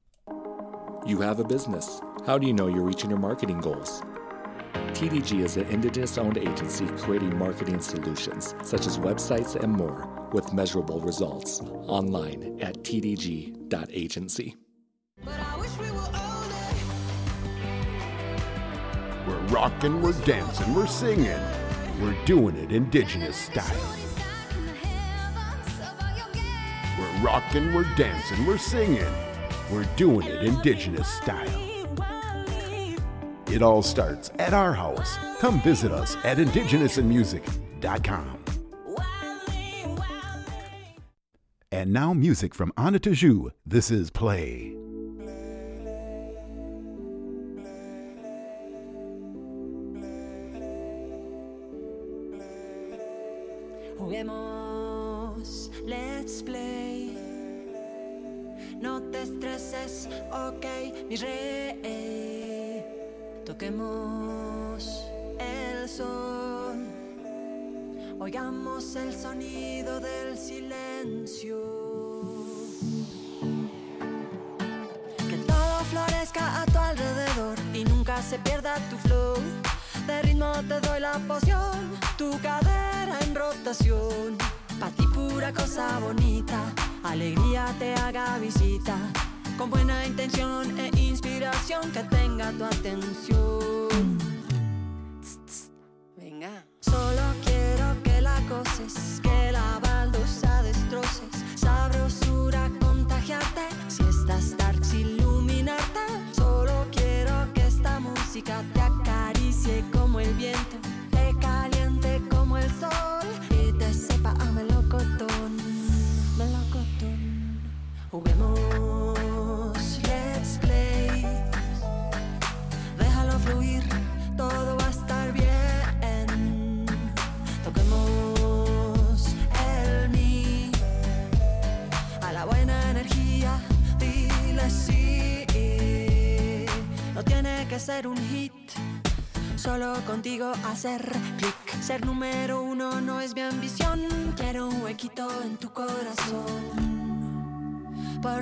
[1.07, 2.01] You have a business.
[2.27, 4.03] How do you know you're reaching your marketing goals?
[4.93, 10.53] TDG is an Indigenous owned agency creating marketing solutions such as websites and more with
[10.53, 14.55] measurable results online at tdg.agency.
[19.27, 21.41] We're rocking, we're dancing, we're singing.
[22.03, 23.97] We're doing it Indigenous style.
[26.99, 29.11] We're rocking, we're dancing, we're singing.
[29.73, 31.49] We're doing it Indigenous style.
[33.47, 35.17] It all starts at our house.
[35.41, 38.56] Come visit us at indigenousinmusic.com.
[41.73, 43.51] And now music from Anna Tiju.
[43.67, 44.73] This is Play.
[53.99, 57.11] Juguemos, let's play.
[58.81, 60.65] No te estreses, ok,
[61.09, 62.85] mi rey.
[63.45, 64.87] Toquemos
[65.41, 66.96] el son.
[68.19, 71.59] Oigamos el sonido del silencio.
[75.29, 79.35] Que todo florezca a tu alrededor y nunca se pierda tu flow.
[80.07, 84.39] De ritmo te doy la poción, tu cadera en rotación.
[84.81, 86.73] Pa' ti pura cosa bonita,
[87.05, 88.97] alegría te haga visita.
[89.59, 94.19] Con buena intención e inspiración que tenga tu atención.
[96.17, 96.65] Venga.
[96.81, 97.46] Solo
[98.49, 102.01] coses, que la baldosa destroces, sabré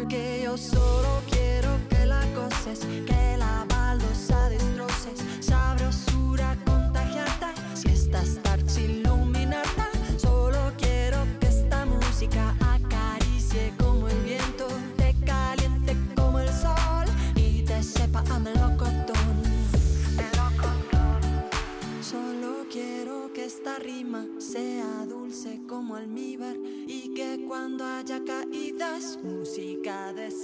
[0.04, 8.42] Porque yo solo quiero que la goces, que la baldosa destroces, sabrosura contagiarte, si estás
[8.42, 9.82] darks iluminarte.
[10.18, 14.66] Solo quiero que esta música acaricie como el viento,
[14.98, 19.24] te caliente como el sol y te sepa a melocotón.
[22.02, 29.18] Solo quiero que esta rima sea dulce como almíbar y que cuando haya caídas,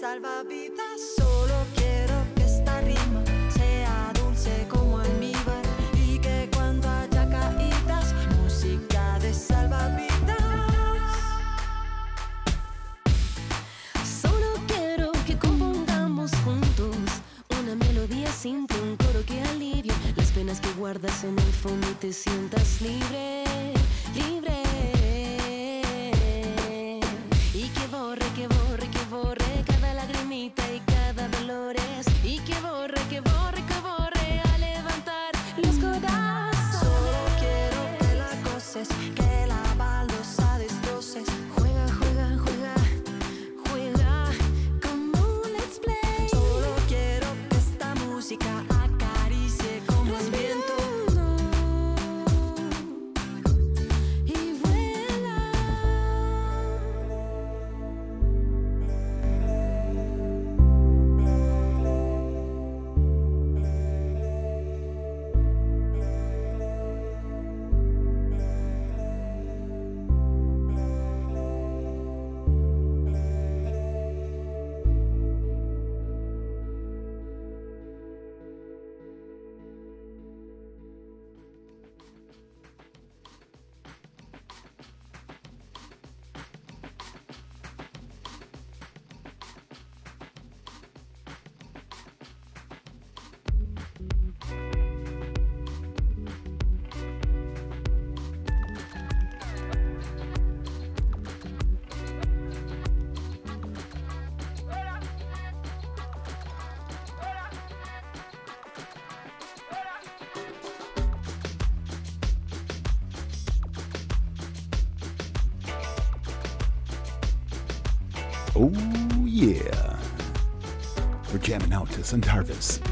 [0.01, 3.23] Salva Salvavidas, solo quiero que esta rima
[3.55, 5.63] sea dulce como almíbar
[5.95, 10.39] y que cuando haya caídas, música de salvavidas.
[14.23, 16.97] Solo quiero que compongamos juntos
[17.61, 21.95] una melodía simple, un coro que alivie las penas que guardas en el fondo y
[21.95, 23.45] te sientas libre,
[24.15, 24.60] libre.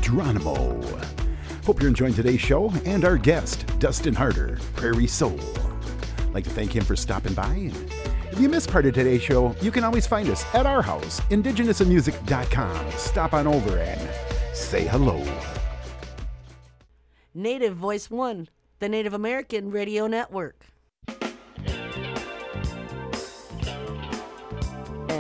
[0.00, 0.80] Geronimo.
[1.64, 5.38] Hope you're enjoying today's show and our guest, Dustin Harder, Prairie Soul.
[6.18, 7.70] I'd like to thank him for stopping by.
[8.30, 11.20] If you missed part of today's show, you can always find us at our house,
[11.30, 12.90] indigenousinmusic.com.
[12.92, 14.00] Stop on over and
[14.54, 15.24] say hello.
[17.34, 20.66] Native Voice One, the Native American Radio Network.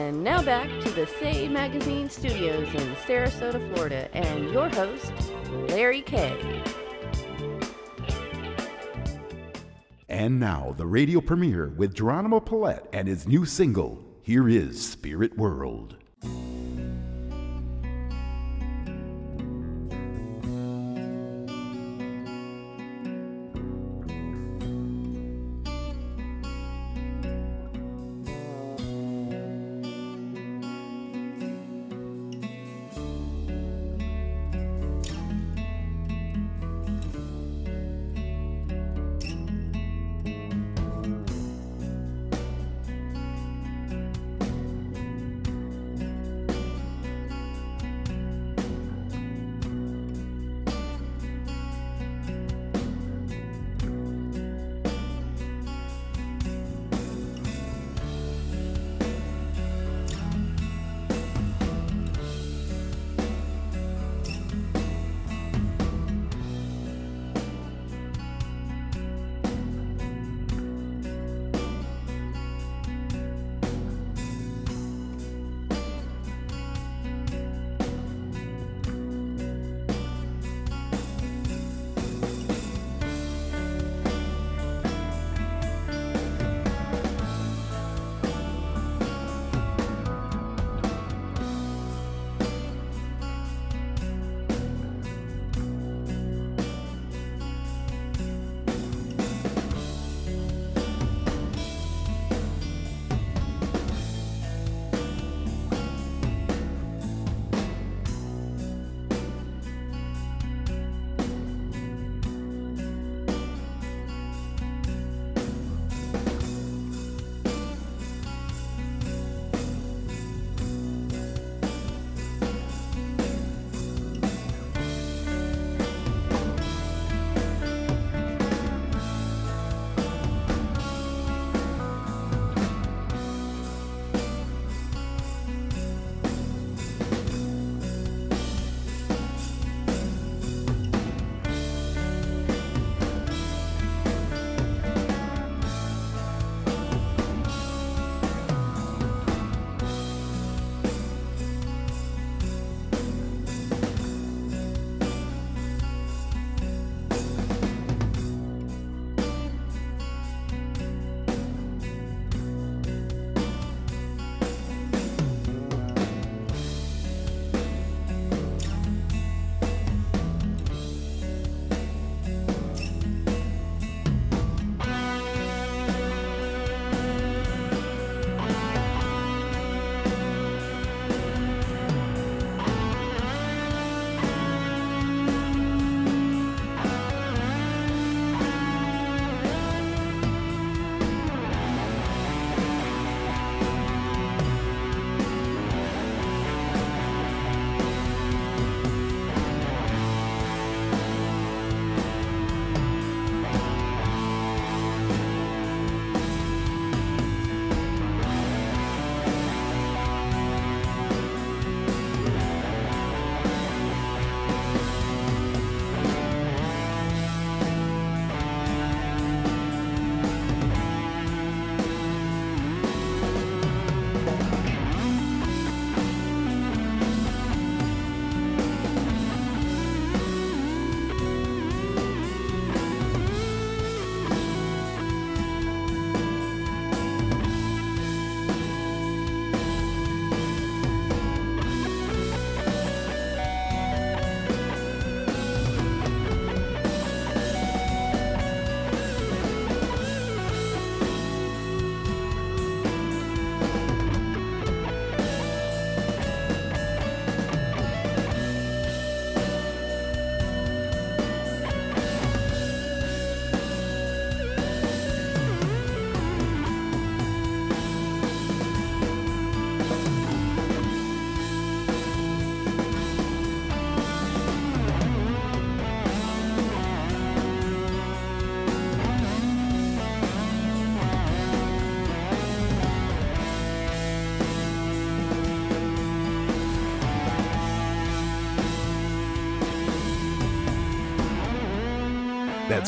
[0.08, 5.12] And now back to the Say Magazine studios in Sarasota, Florida, and your host,
[5.68, 6.62] Larry K.
[10.08, 15.36] And now, the radio premiere with Geronimo Paulette and his new single, Here is Spirit
[15.36, 15.97] World.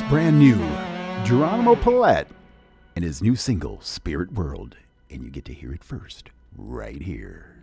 [0.09, 0.59] Brand new.
[1.24, 2.28] Geronimo Paulette
[2.96, 4.76] and his new single, Spirit World.
[5.11, 7.57] And you get to hear it first, right here.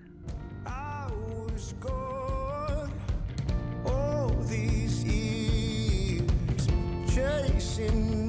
[7.17, 8.27] chasing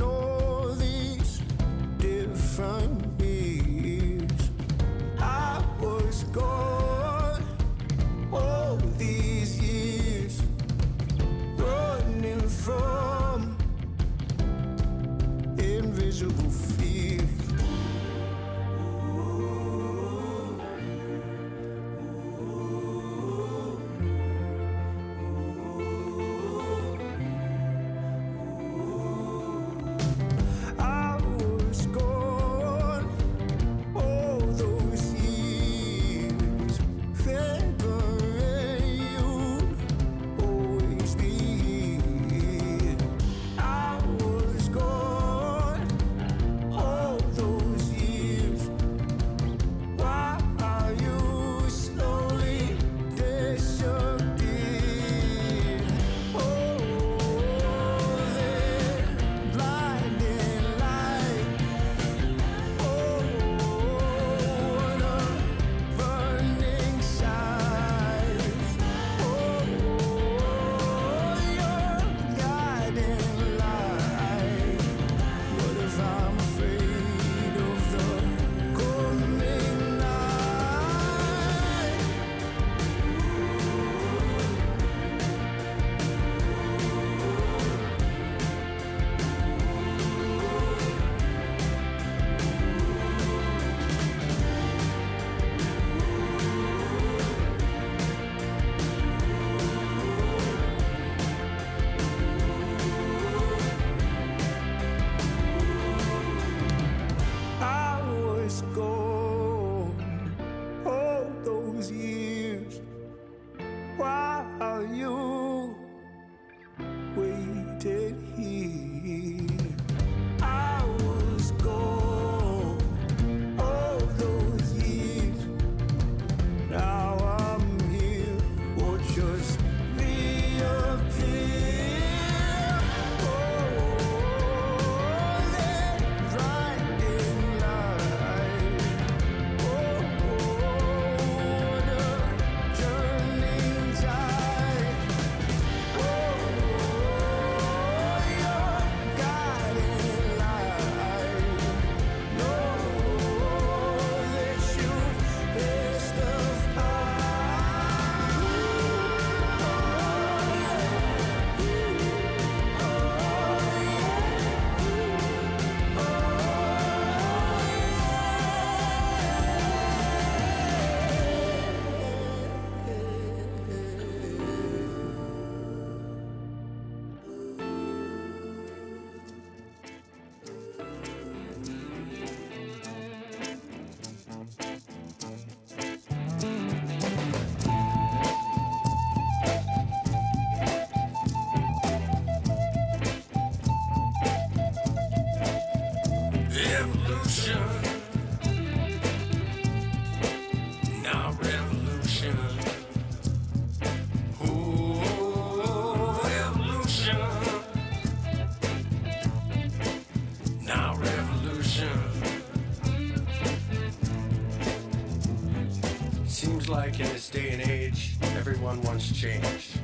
[218.69, 219.77] everyone wants change.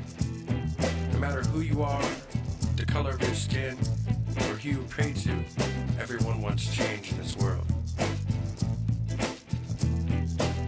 [1.12, 2.04] No matter who you are,
[2.76, 3.78] the color of your skin,
[4.36, 5.30] or who you pray to,
[5.98, 7.64] everyone wants change in this world.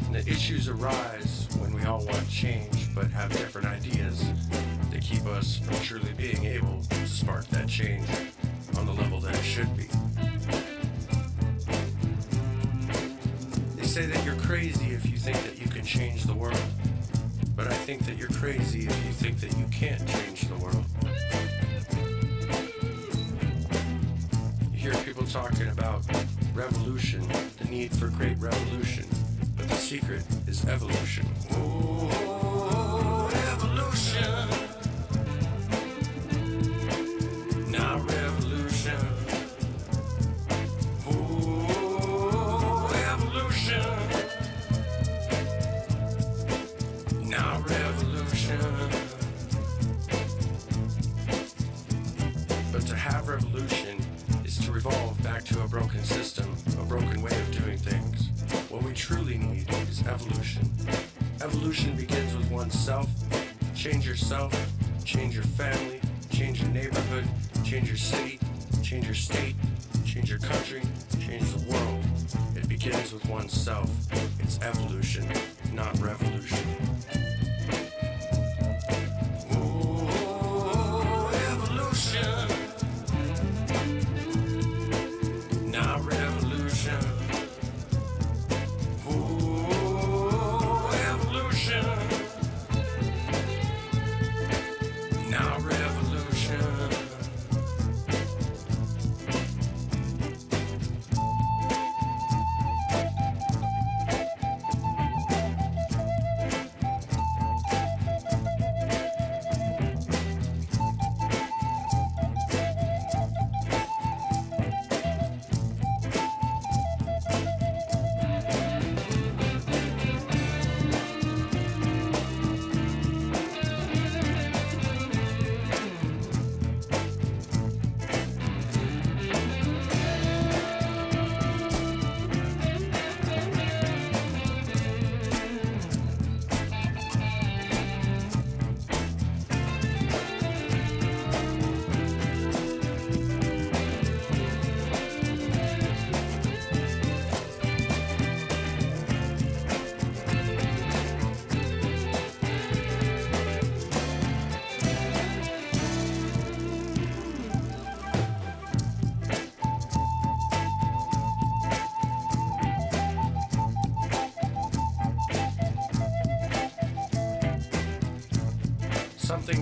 [0.07, 4.25] And the issues arise when we all want change but have different ideas
[4.91, 8.09] that keep us from truly being able to spark that change
[8.79, 9.89] on the level that it should be.
[13.77, 16.66] They say that you're crazy if you think that you can change the world.
[18.73, 18.96] That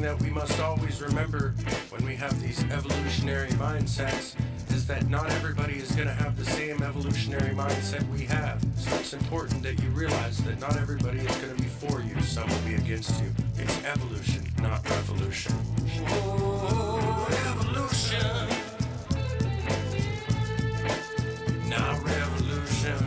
[0.05, 1.55] that we must always remember
[1.89, 4.35] when we have these evolutionary mindsets
[4.75, 8.63] is that not everybody is going to have the same evolutionary mindset we have.
[8.77, 12.21] So it's important that you realize that not everybody is going to be for you,
[12.21, 13.31] some will be against you.
[13.57, 15.55] It's evolution, not revolution.
[16.09, 18.21] Oh, evolution.
[21.71, 22.99] Not revolution.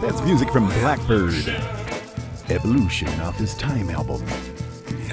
[0.00, 1.83] That's music from Blackbird.
[2.74, 4.20] Revolution off his Time album.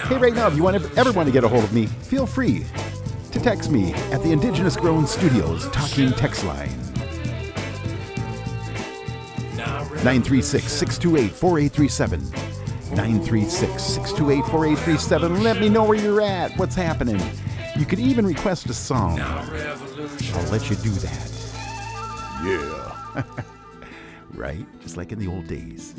[0.08, 2.66] Hey, right now, if you want everyone to get a hold of me, feel free
[3.32, 6.72] to text me at the Indigenous Grown Studios Talking Text Line.
[10.04, 12.20] 936 628 4837.
[12.96, 15.44] 936 628 4837.
[15.44, 17.22] Let me know where you're at, what's happening.
[17.78, 19.20] You could even request a song.
[19.20, 21.32] I'll let you do that.
[22.44, 23.24] Yeah.
[24.34, 24.66] right?
[24.82, 25.94] Just like in the old days.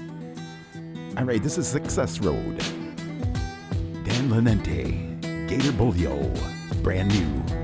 [1.19, 2.59] All right, this is Success Road.
[4.03, 6.33] Dan Lenente, Gator Bolio,
[6.83, 7.62] brand new.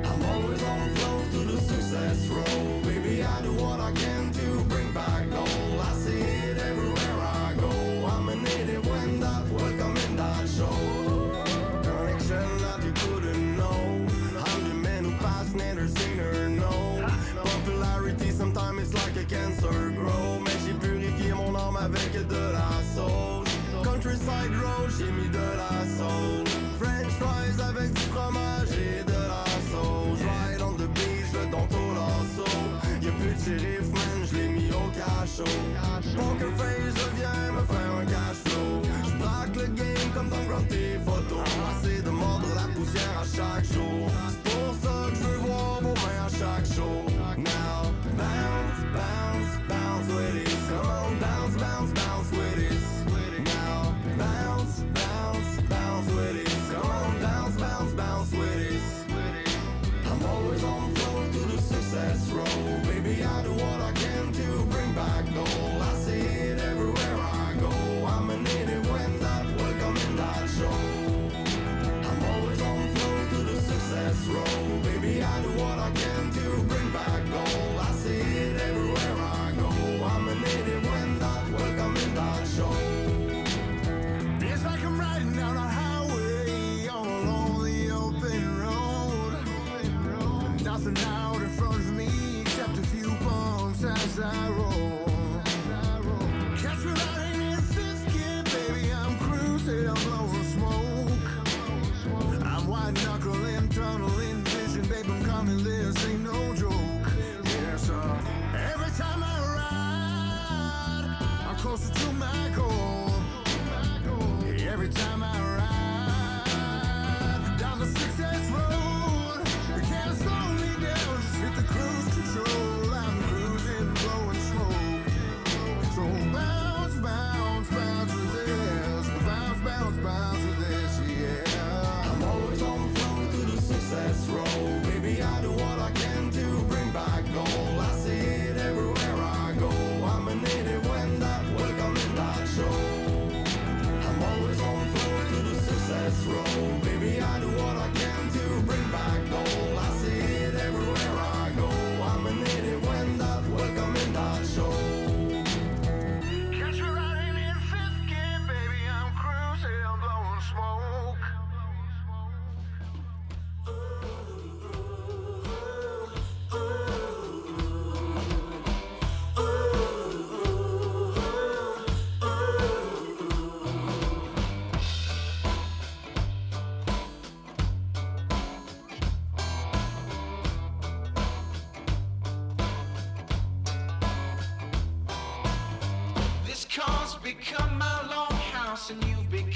[94.20, 94.77] I roll.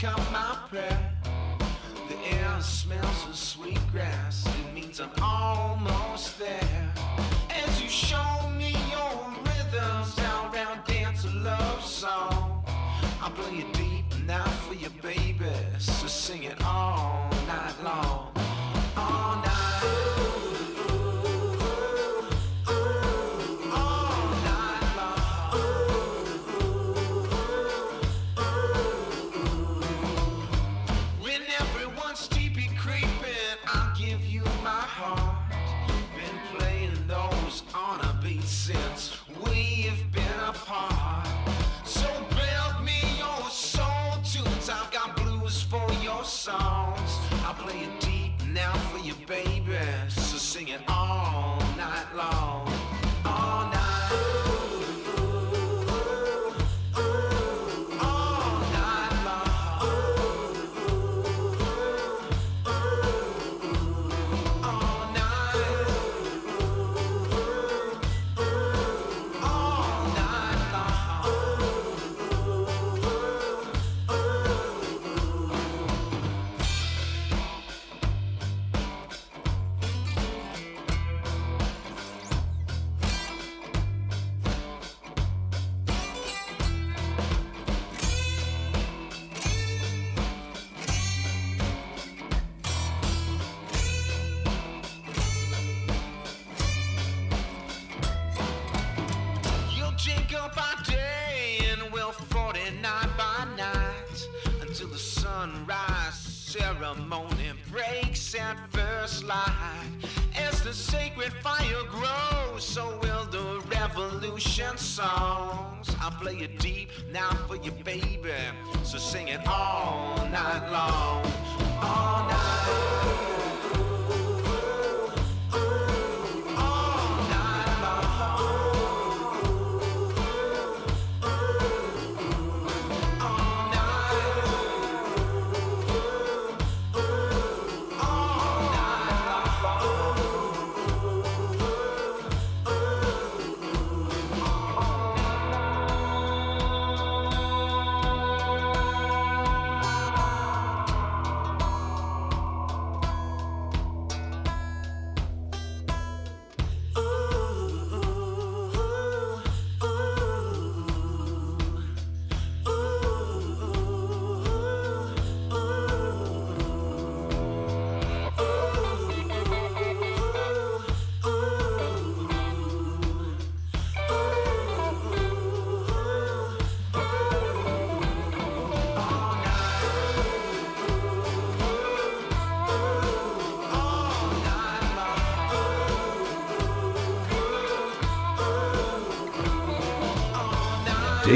[0.03, 0.42] come on.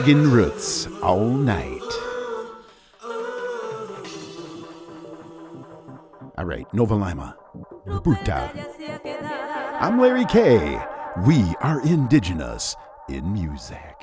[0.07, 1.83] Roots all night.
[6.39, 7.37] All right, Nova Lima,
[7.89, 8.53] Buta.
[9.81, 10.79] I'm Larry K.
[11.27, 12.77] We are indigenous
[13.09, 13.97] in music.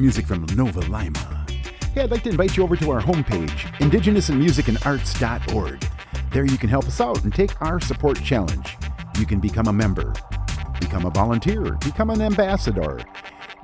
[0.00, 1.46] Music from Nova Lima.
[1.92, 5.86] Hey, I'd like to invite you over to our homepage, indigenousinmusicandarts.org.
[6.32, 8.76] There you can help us out and take our support challenge.
[9.18, 10.12] You can become a member,
[10.80, 12.98] become a volunteer, become an ambassador,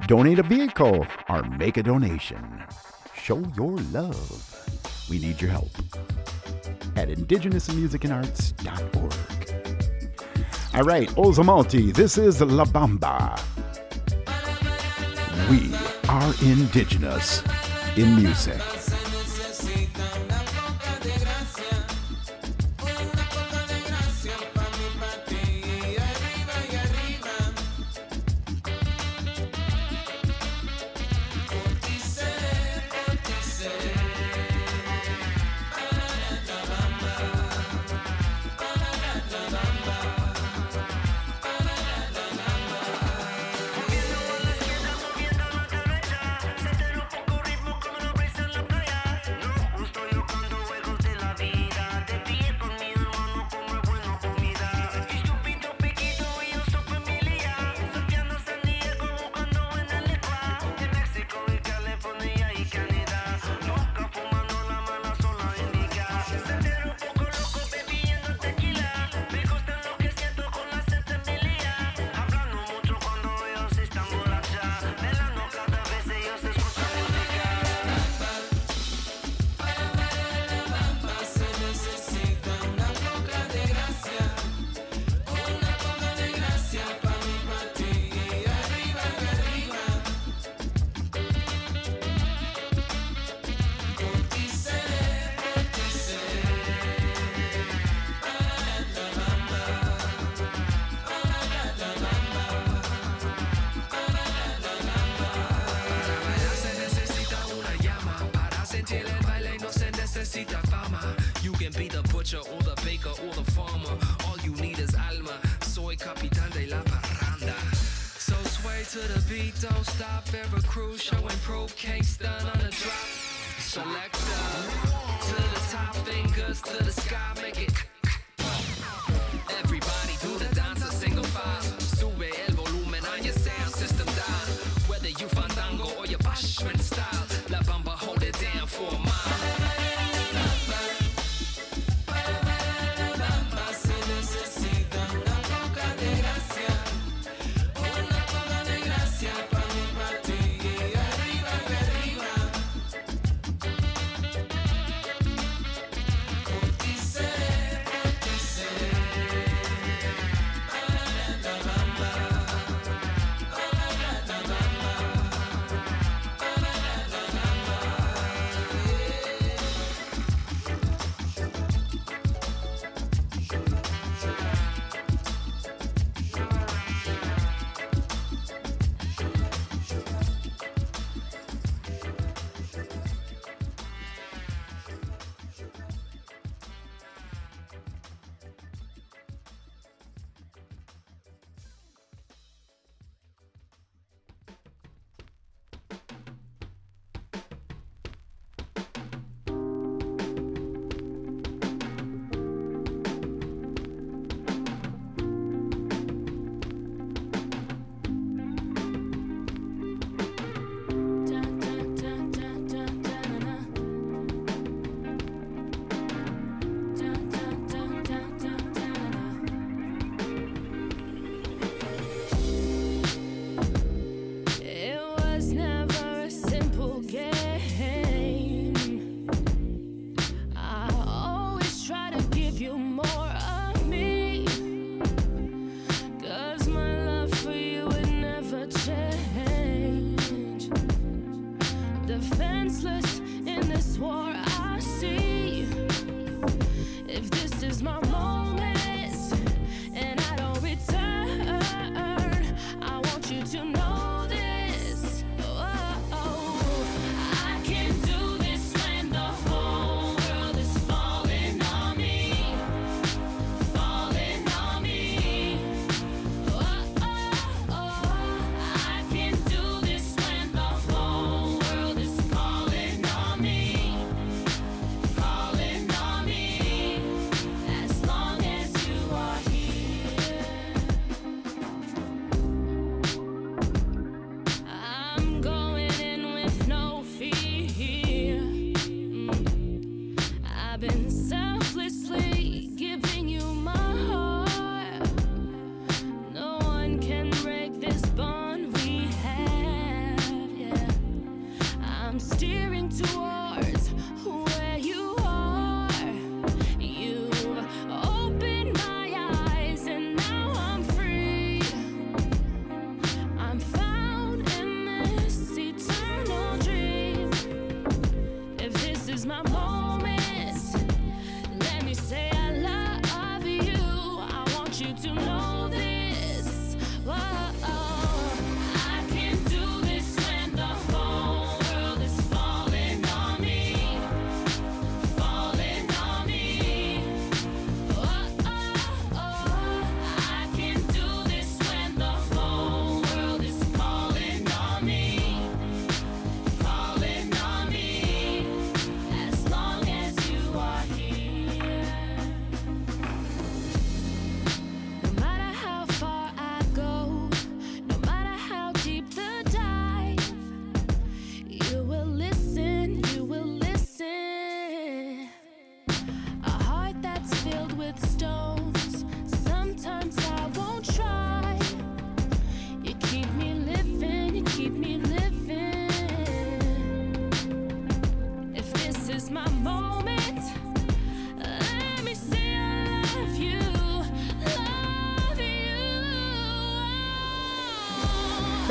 [0.06, 2.62] donate a vehicle, or make a donation.
[3.14, 4.46] Show your love.
[5.10, 5.72] We need your help
[6.96, 9.14] at indigenousmusicandarts.org.
[10.72, 13.36] All right, Ozomatli, this is La Bamba
[16.42, 17.42] indigenous
[17.96, 18.79] in music.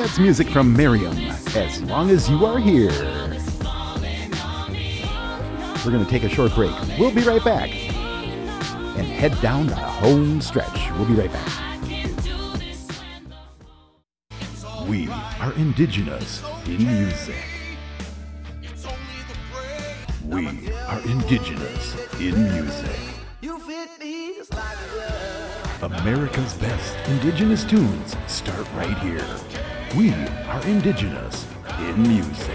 [0.10, 1.16] That's music from Miriam,
[1.56, 2.90] As Long as You Are Here.
[5.86, 6.74] We're going to take a short break.
[6.98, 7.70] We'll be right back.
[7.70, 10.90] And head down the home stretch.
[10.94, 11.48] We'll be right back.
[14.88, 17.46] We are indigenous in music.
[20.26, 23.00] We are indigenous in music.
[25.84, 29.24] America's best indigenous tunes start right here.
[29.98, 31.48] We are indigenous
[31.80, 32.49] in music.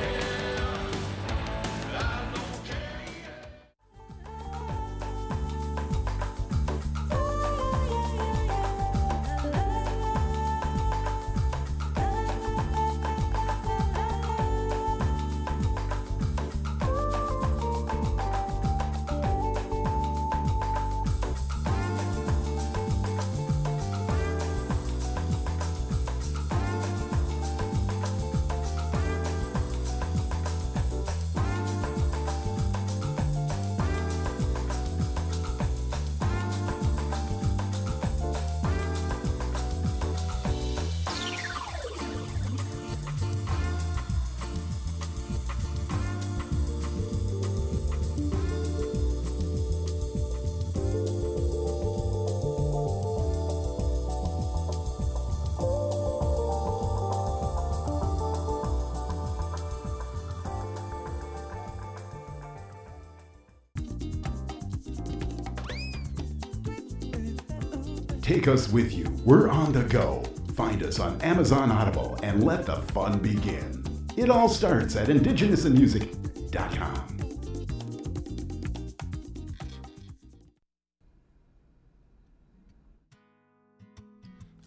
[68.55, 69.11] Us with you.
[69.25, 70.23] We're on the go.
[70.55, 73.85] Find us on Amazon Audible and let the fun begin.
[74.17, 77.11] It all starts at indigenousinmusic.com.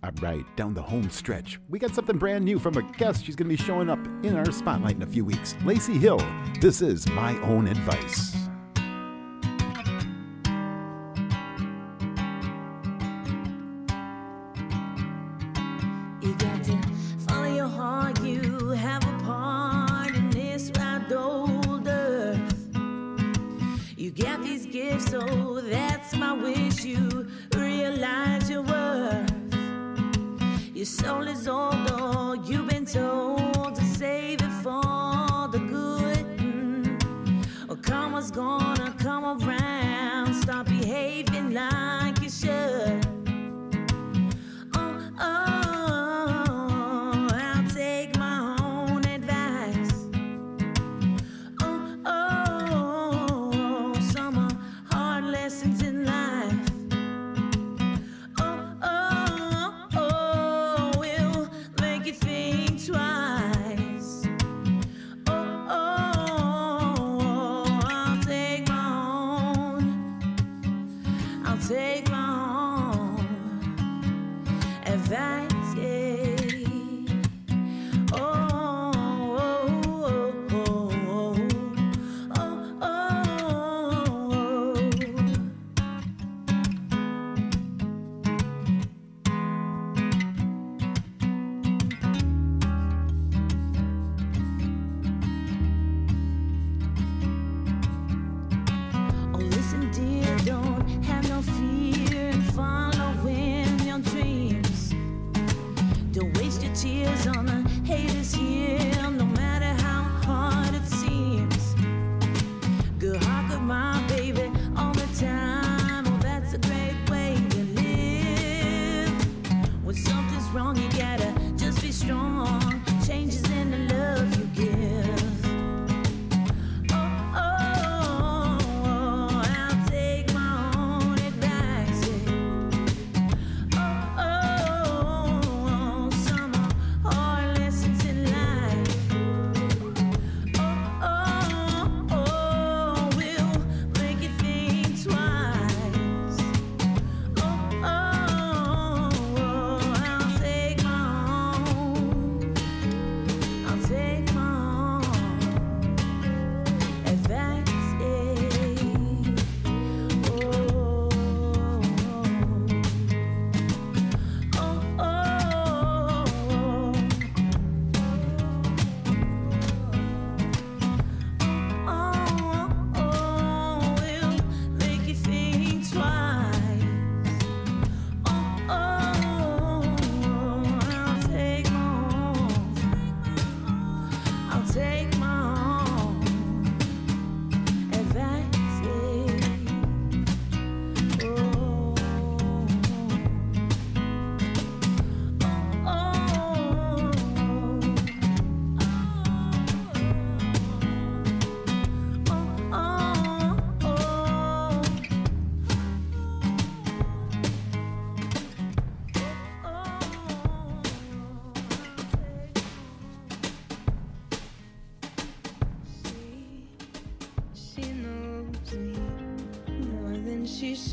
[0.04, 3.26] All right, down the home stretch, we got something brand new from a guest.
[3.26, 5.56] She's going to be showing up in our spotlight in a few weeks.
[5.66, 6.22] Lacey Hill,
[6.62, 8.47] this is My Own Advice.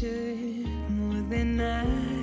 [0.05, 2.14] should more than I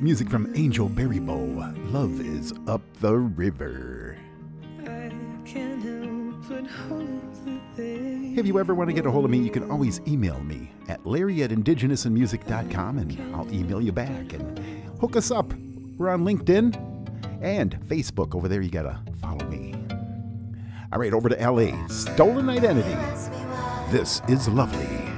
[0.00, 1.92] Music from Angel Baribeau.
[1.92, 4.16] Love is up the river.
[7.76, 10.72] If you ever want to get a hold of me, you can always email me
[10.88, 14.58] at larry at indigenousinmusic.com and I'll email you back and
[14.98, 15.52] hook us up.
[15.98, 18.34] We're on LinkedIn and Facebook.
[18.34, 19.74] Over there, you got to follow me.
[20.92, 21.86] All right, over to LA.
[21.88, 22.96] Stolen Identity.
[23.90, 25.09] This is lovely.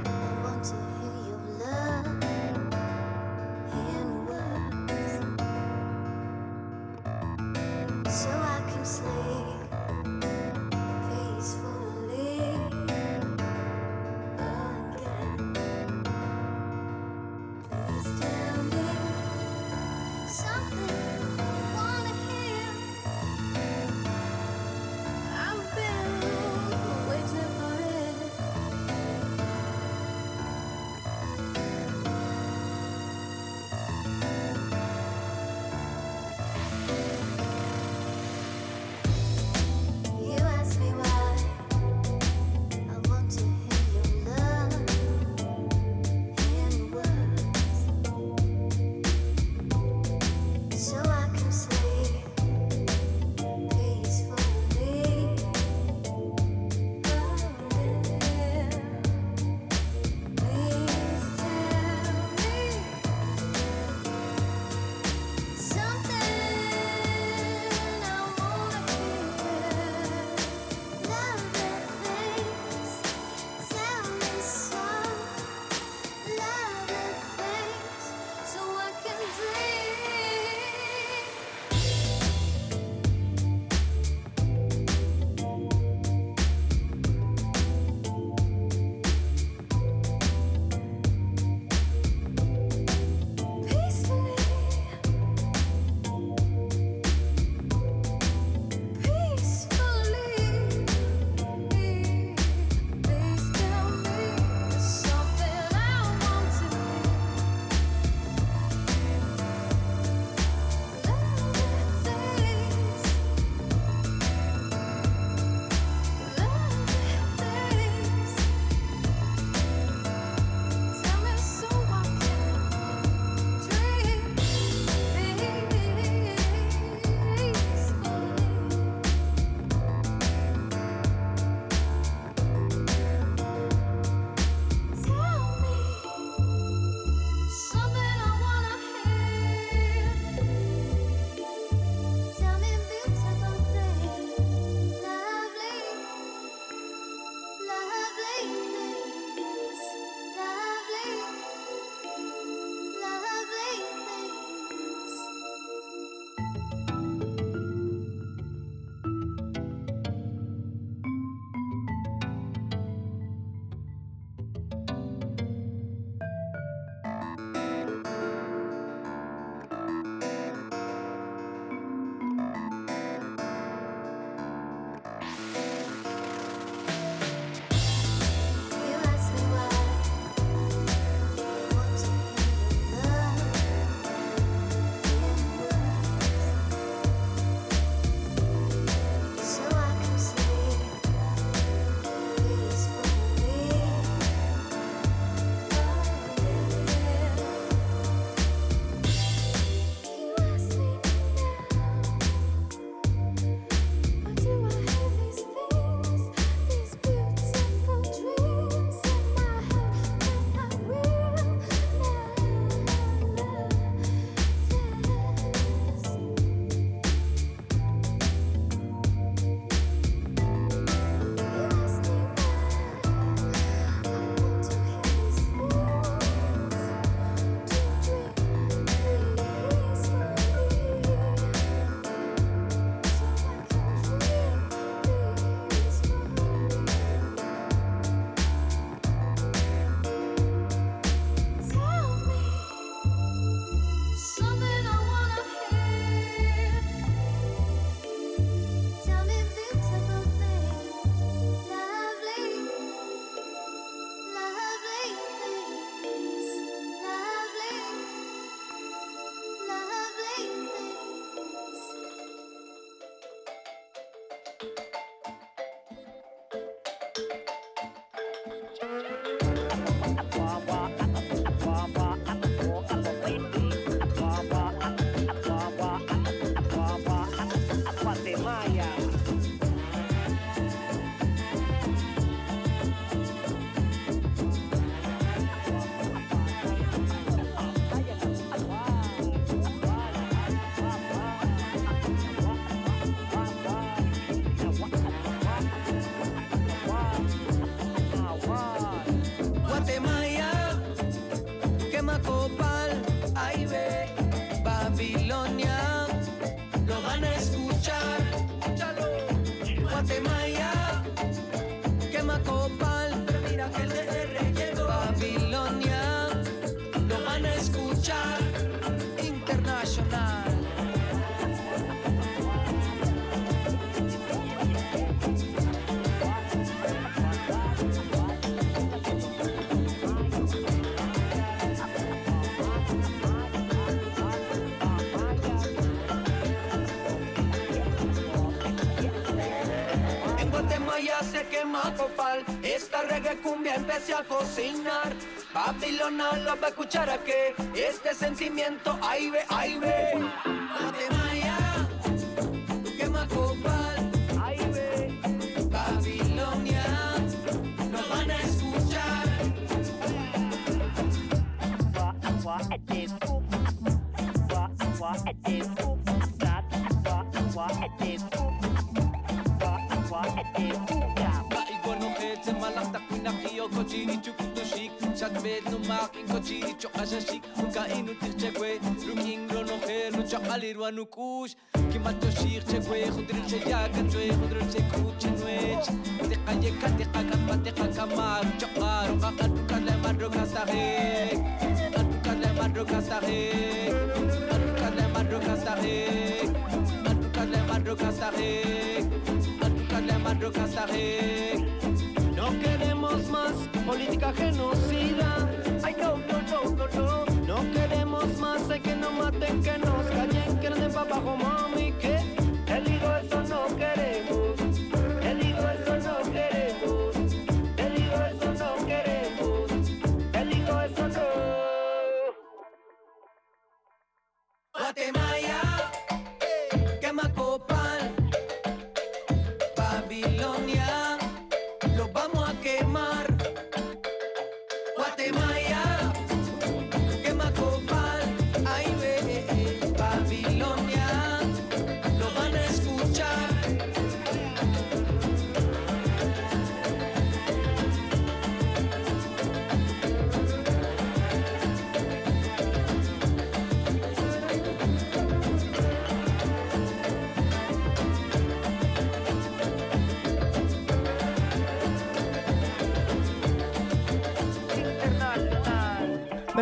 [342.63, 345.13] Esta reggae cumbia empecé a cocinar.
[345.55, 350.02] Babilona lo va a escuchar a que este sentimiento, ahí ve, ahí ve.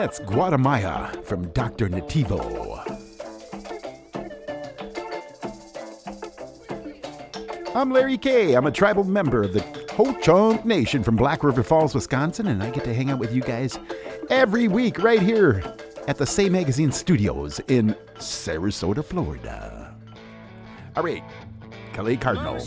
[0.01, 1.87] That's Guatemala from Dr.
[1.91, 2.81] Nativo.
[7.77, 8.55] I'm Larry K.
[8.55, 9.61] I'm a tribal member of the
[9.93, 13.35] Ho Chunk Nation from Black River Falls, Wisconsin, and I get to hang out with
[13.35, 13.79] you guys
[14.31, 15.63] every week right here
[16.09, 19.95] at the Say Magazine Studios in Sarasota, Florida.
[20.97, 21.23] All right,
[21.93, 22.59] Kelly Cardinal.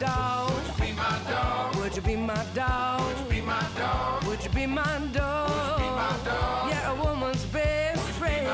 [0.00, 0.50] dog?
[0.50, 1.76] Would you be my dog?
[1.76, 3.04] Would you be my dog?
[3.06, 4.24] Would you be my dog?
[4.26, 6.70] Would you be my dog?
[6.70, 8.46] Yeah, a woman's best friend.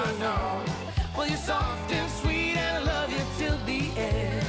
[1.16, 4.46] Well, you're soft and sweet, and I love you till the end.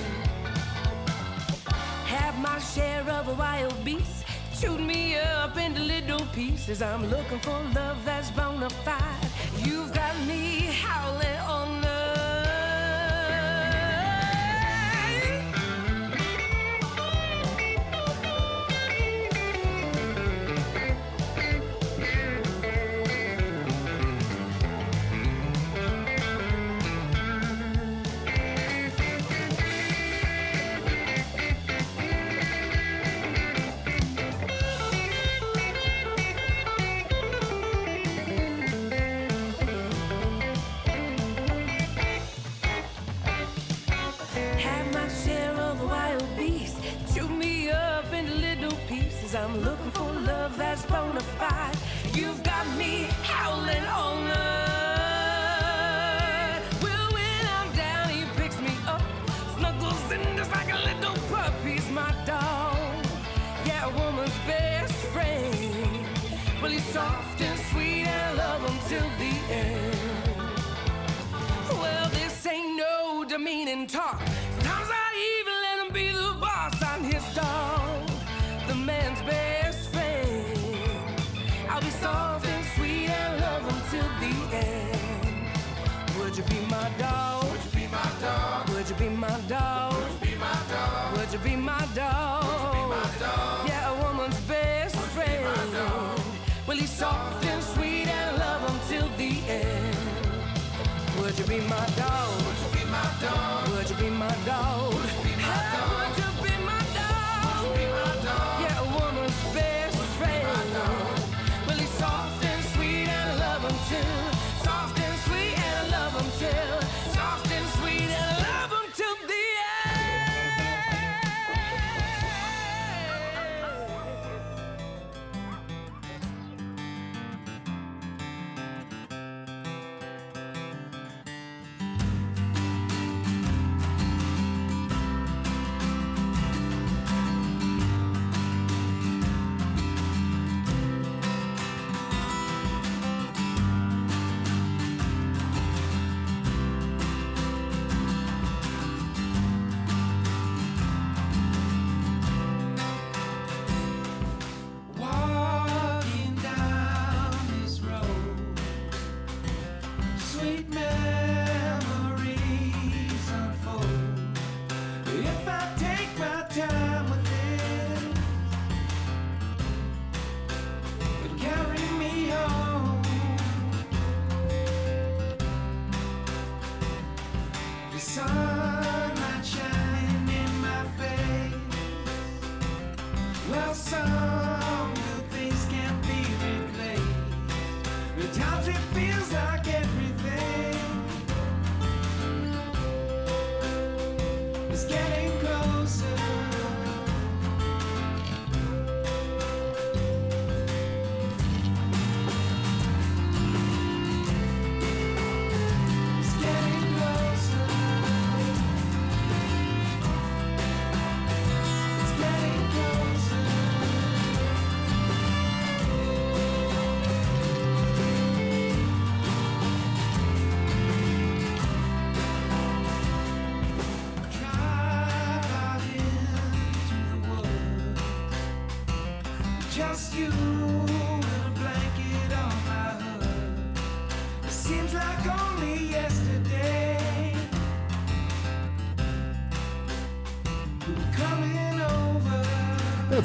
[2.15, 4.25] Have my share of a wild beast.
[4.59, 6.81] Shoot me up into little pieces.
[6.81, 9.29] I'm looking for love that's bona fide.
[9.59, 11.46] You've got me howling.
[103.21, 103.66] You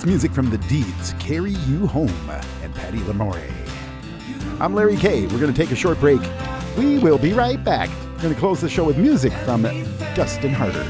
[0.02, 2.10] That's music from the Deeds, Carry You Home,
[2.60, 3.40] and Patty Lamore.
[4.60, 5.28] I'm Larry K.
[5.28, 6.20] We're going to take a short break.
[6.76, 7.88] We will be right back.
[8.16, 9.62] We're going to close the show with music from
[10.16, 10.82] Dustin Harder.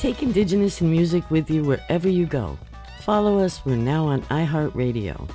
[0.00, 2.58] Take Indigenous in music with you wherever you go.
[3.02, 5.30] Follow us, we're now on iHeartRadio.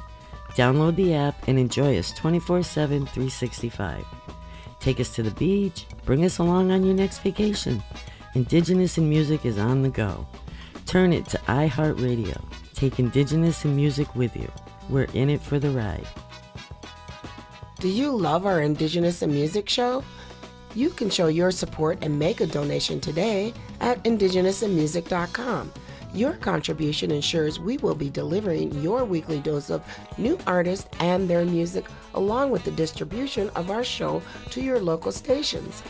[0.55, 4.05] Download the app and enjoy us 24 7, 365.
[4.79, 7.81] Take us to the beach, bring us along on your next vacation.
[8.33, 10.25] Indigenous in music is on the go.
[10.85, 12.41] Turn it to iHeartRadio.
[12.73, 14.51] Take Indigenous in music with you.
[14.89, 16.07] We're in it for the ride.
[17.79, 20.03] Do you love our Indigenous in Music show?
[20.75, 25.73] You can show your support and make a donation today at indigenousinmusic.com.
[26.13, 29.81] Your contribution ensures we will be delivering your weekly dose of
[30.17, 31.85] new artists and their music,
[32.15, 35.83] along with the distribution of our show to your local stations.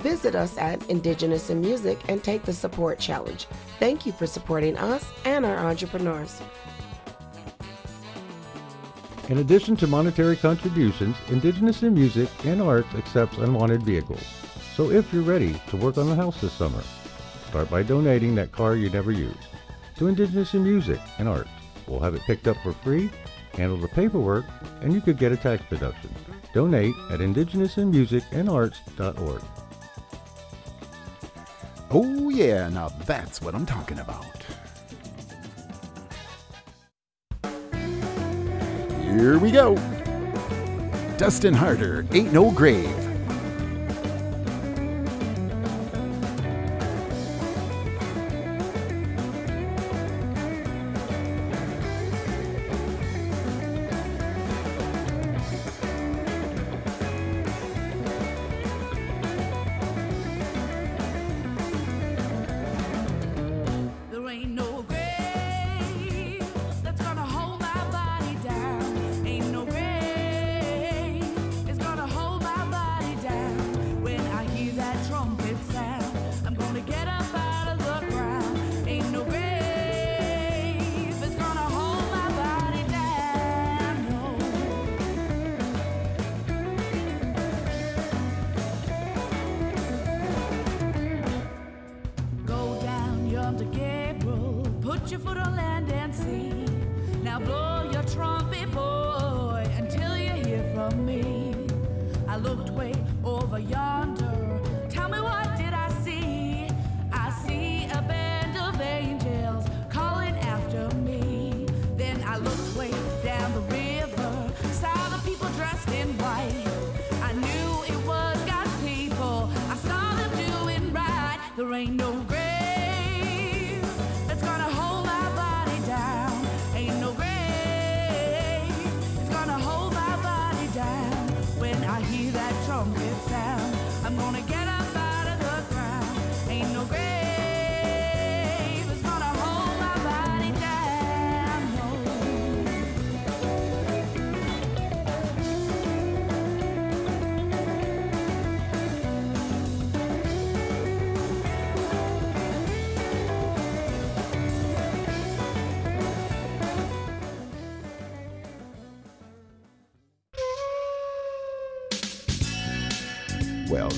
[0.00, 3.46] Visit us at Indigenous in Music and take the support challenge.
[3.78, 6.42] Thank you for supporting us and our entrepreneurs.
[9.30, 14.22] In addition to monetary contributions, Indigenous in Music and Arts accepts unwanted vehicles.
[14.76, 16.82] So if you're ready to work on the house this summer,
[17.48, 19.36] start by donating that car you never use
[19.96, 21.50] to Indigenous in Music and Arts.
[21.86, 23.10] We'll have it picked up for free,
[23.54, 24.46] handle the paperwork,
[24.80, 26.14] and you could get a tax deduction.
[26.54, 29.42] Donate at indigenousinmusicandarts.org.
[31.90, 34.24] Oh, yeah, now that's what I'm talking about.
[39.02, 39.74] Here we go.
[41.18, 43.11] Dustin Harder, Ain't No Grave.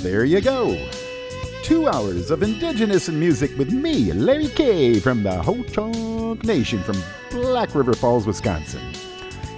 [0.05, 0.77] There you go.
[1.63, 7.03] Two hours of indigenous music with me, Larry K, from the Ho Chunk Nation from
[7.31, 8.83] Black River Falls, Wisconsin.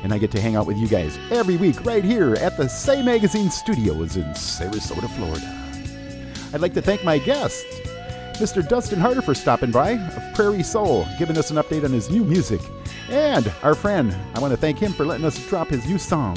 [0.05, 2.68] And I get to hang out with you guys every week right here at the
[2.68, 6.52] Say Magazine Studios in Sarasota, Florida.
[6.55, 7.64] I'd like to thank my guests,
[8.39, 8.66] Mr.
[8.66, 12.23] Dustin Harder for stopping by of Prairie Soul, giving us an update on his new
[12.23, 12.60] music.
[13.10, 16.36] And our friend, I want to thank him for letting us drop his new song.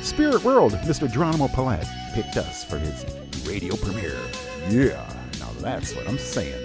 [0.00, 1.12] Spirit World, Mr.
[1.12, 3.04] Geronimo Paulette, picked us for his
[3.54, 4.18] radio premiere.
[4.68, 5.06] Yeah,
[5.38, 6.60] now that's what I'm saying.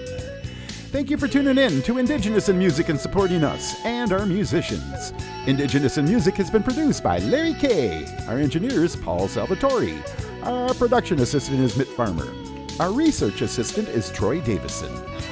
[0.90, 5.12] Thank you for tuning in to Indigenous in Music and supporting us and our musicians.
[5.46, 8.04] Indigenous in Music has been produced by Larry K.
[8.26, 10.02] Our engineer is Paul Salvatore.
[10.42, 12.26] Our production assistant is Mitt Farmer.
[12.80, 14.90] Our research assistant is Troy Davison.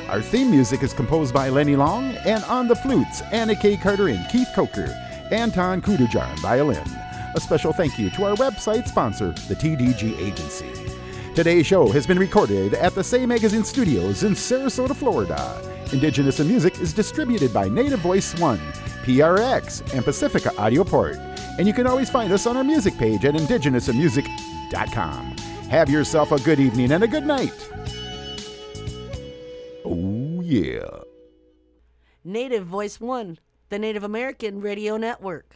[0.09, 3.76] Our theme music is composed by Lenny Long, and on the flutes, Anna K.
[3.76, 4.94] Carter and Keith Coker,
[5.32, 6.86] Anton Kudajar on violin.
[7.35, 10.88] A special thank you to our website sponsor, the TDG Agency.
[11.39, 15.62] Today's show has been recorded at the Say Magazine Studios in Sarasota, Florida.
[15.93, 18.59] Indigenous in Music is distributed by Native Voice One,
[19.05, 21.15] PRX, and Pacifica Audioport.
[21.56, 25.36] And you can always find us on our music page at indigenousinmusic.com.
[25.70, 27.70] Have yourself a good evening and a good night.
[29.85, 31.02] Oh, yeah.
[32.24, 33.39] Native Voice One,
[33.69, 35.55] the Native American Radio Network.